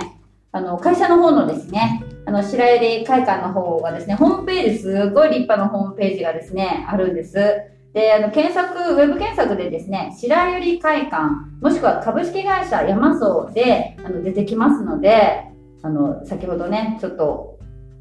[0.50, 7.38] あの、会社の方のですね、あの、白百合会館の方がですね、ホームページ、すごい立派なホームページがですね、あるんです。
[7.94, 11.22] で、あの、検索、ウェブ検索でですね、白百合会館、
[11.62, 15.44] もしくは株式会社ヤマソで、あの、出てきますので、
[15.82, 17.56] あの、先ほどね、ちょっと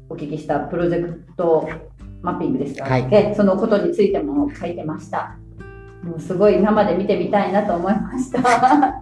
[0.08, 1.68] お聞きしたプロジェクト
[2.22, 5.36] マッピングですか、はいで、そのことについても書いてました。
[6.02, 8.40] もうすごい生で見てみたいなと思いました。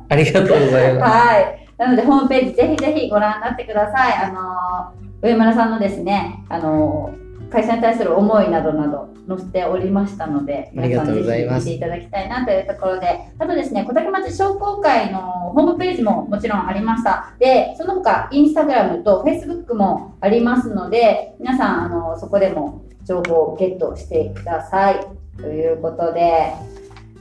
[0.09, 1.11] ありがとうございます。
[1.17, 1.69] はい。
[1.79, 4.13] なので、ホームページぜひぜひご覧になってください。
[4.25, 7.11] あの、上村さんのですね、あの、
[7.53, 13.07] 会社に対する思いなどなど載せておりましたので、ありがとうございます皆さんぜひ見ていただきたいなというところで、
[13.39, 17.35] あとですね、小竹町商工会のホームページももちろんありました。
[17.39, 25.07] で、その他、インスタグラムとフェイスブックもありますので、皆さん、あの、そこでも情報をゲットしてください。
[25.37, 26.53] ということで、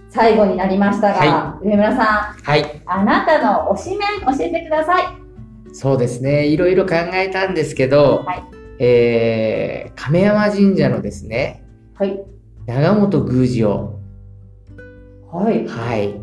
[0.10, 2.82] 最後になりましたが、は上村さん、はい。
[2.86, 5.04] あなたの推しメン教えてください。
[5.74, 6.48] そうですね。
[6.48, 11.64] いろいろ考えたんですけど、はいえー、亀山神社のですね、
[11.94, 12.20] はい。
[12.66, 14.00] 長本宮司を、
[15.32, 15.68] はい。
[15.68, 16.20] はい、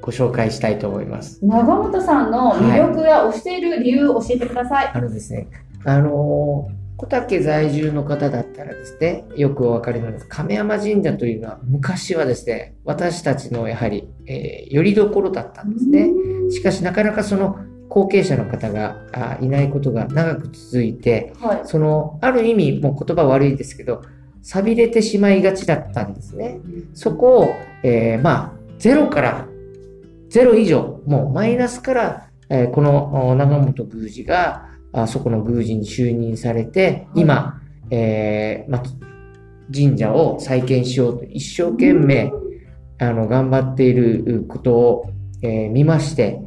[0.00, 1.38] ご紹介したいと思います。
[1.44, 4.90] 長本さんの魅力や推している理由を教えてください。
[4.94, 5.48] あのですね、
[5.84, 10.26] あのー小竹在住の方だったらですね、よくお分かりなんです。
[10.26, 16.10] 亀山神社というのは昔はですね、私たちのやはり、えー、よりどころだったんですね。
[16.50, 17.56] しかしなかなかその
[17.88, 21.60] 後継者の方があいないことが長く続いて、はい。
[21.64, 24.02] その、ある意味、もう言葉悪いですけど、
[24.42, 26.60] 錆びれてしまいがちだったんですね。
[26.94, 27.48] そこを、
[27.82, 29.46] えーまあ、ゼロから、
[30.28, 37.60] ゼロ以上、もうマイナスから、えーこのお長本宮司が、あそこの宮司に就任されて、はい今、
[37.90, 38.82] えーまあ、
[39.74, 42.32] 神社を再建しようと一生懸命、
[42.98, 45.10] あの、頑張っていることを、
[45.42, 46.40] えー見まして、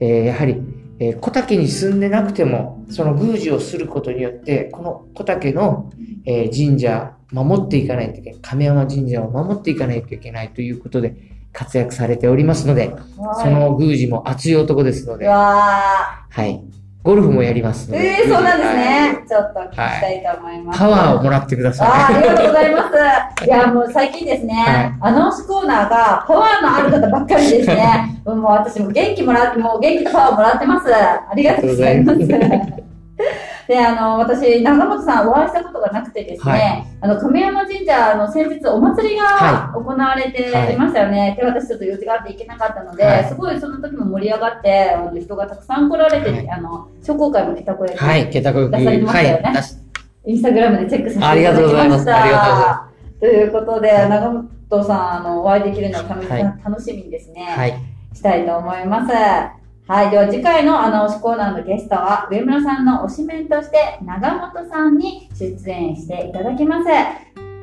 [0.00, 0.62] えーやはり、
[0.98, 5.90] えー小竹に住んでなくても、その宮司をすることによって、この小竹の、
[6.24, 8.40] えー神社、守っていかないといけない。
[8.40, 11.16] 亀山神社を守っていかないといけないということで
[11.52, 16.62] 活躍されておりますので、はいその宮司も熱い男ですのうで、わはい。
[17.06, 17.94] ゴルフもやりますー。
[17.94, 18.04] ので。
[18.04, 19.24] えー、そうなんですはいね。
[19.28, 20.78] ちょっと聞きたいと思います。
[20.80, 21.88] パワーをもらってください。
[21.88, 22.90] あーありがとうございま
[23.38, 23.44] す。
[23.46, 28.20] いや、もう最近ですね、はいアナウンスコーナーがパワーのある方ばっかりですね。
[28.24, 30.92] もう私も元気もらって、もう元気とパワーもらってます。
[30.92, 32.18] ありがとうございます。
[33.68, 36.86] で、あの、私、長本さんお会いしたことがなくてですね、はい。
[37.00, 41.36] あの、亀山神社の先日お祭りがは行われていましたよね。
[41.38, 43.24] で、私ちょっと用事があって行けなかったので、はい。
[43.28, 46.50] すごいその時も盛り上がって、あの人がたくさん来られて、はい。
[46.50, 49.52] あの、商工会も来た声で、はい、ケタコ出されてましたよね。
[50.26, 51.70] インスタグラムでチェックさせていただきました。
[51.70, 52.12] ありがとうございます。
[52.12, 56.42] ありがとうございまということで、長本さん、あの、お会いできるのを楽し,、はい。
[56.64, 57.74] 楽しみにですね、はい。
[58.12, 59.12] したいと思います。
[59.88, 60.10] はい。
[60.10, 66.88] では次回のアナウンスコーナーのゲストは、上村さんの推しメンとして、長本さんに出演していただきます。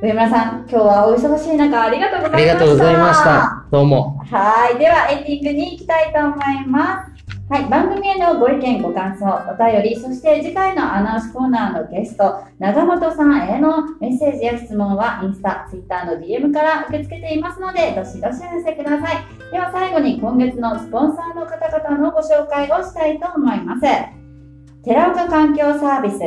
[0.02, 2.38] 上村さん、今日はお忙しい中、ありがとうございました。
[2.38, 3.66] ありがとうございました。
[3.70, 4.18] どうも。
[4.32, 4.80] はい。
[4.80, 7.13] では、エンディングに行きたいと思います。
[7.54, 7.70] はい。
[7.70, 19.52] 番組へのご意見、ご感想、お便り、そして次回のアナウンスコーナーのゲスト、長本さんへのメッセージや質問は、インスタ、ツイッターの DM から受け付けていますので、どしどしお寄せください。
[19.52, 23.82] では、最後に今月のスポンサーの方々のご紹介をしたいと思います。
[24.84, 26.22] 寺岡環境サービス、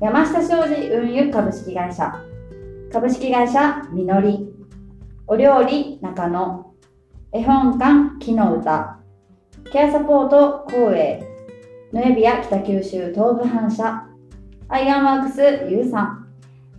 [0.00, 2.14] 山下商事運輸株式会社、
[2.90, 4.48] 株式会社みのり、
[5.26, 6.72] お料理中野、
[7.30, 8.97] 絵本館木の歌、
[9.70, 11.22] ケアサポート光栄、
[11.92, 14.06] ノエビア北九州東部反射、
[14.68, 16.26] アイアンワークスユウさん、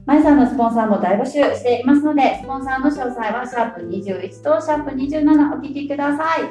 [0.07, 6.39] マイさんのスポンサーも大募集していますので、スポンサーの詳細はシャープ21とシャープ27お聞きください。
[6.39, 6.45] す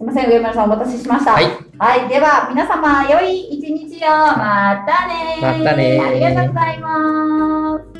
[0.00, 1.34] いません、上村さんお待たせしました。
[1.34, 1.44] はい。
[1.78, 4.08] はい、では皆様、良い一日を。
[4.08, 7.93] またねまたねありがとうございます。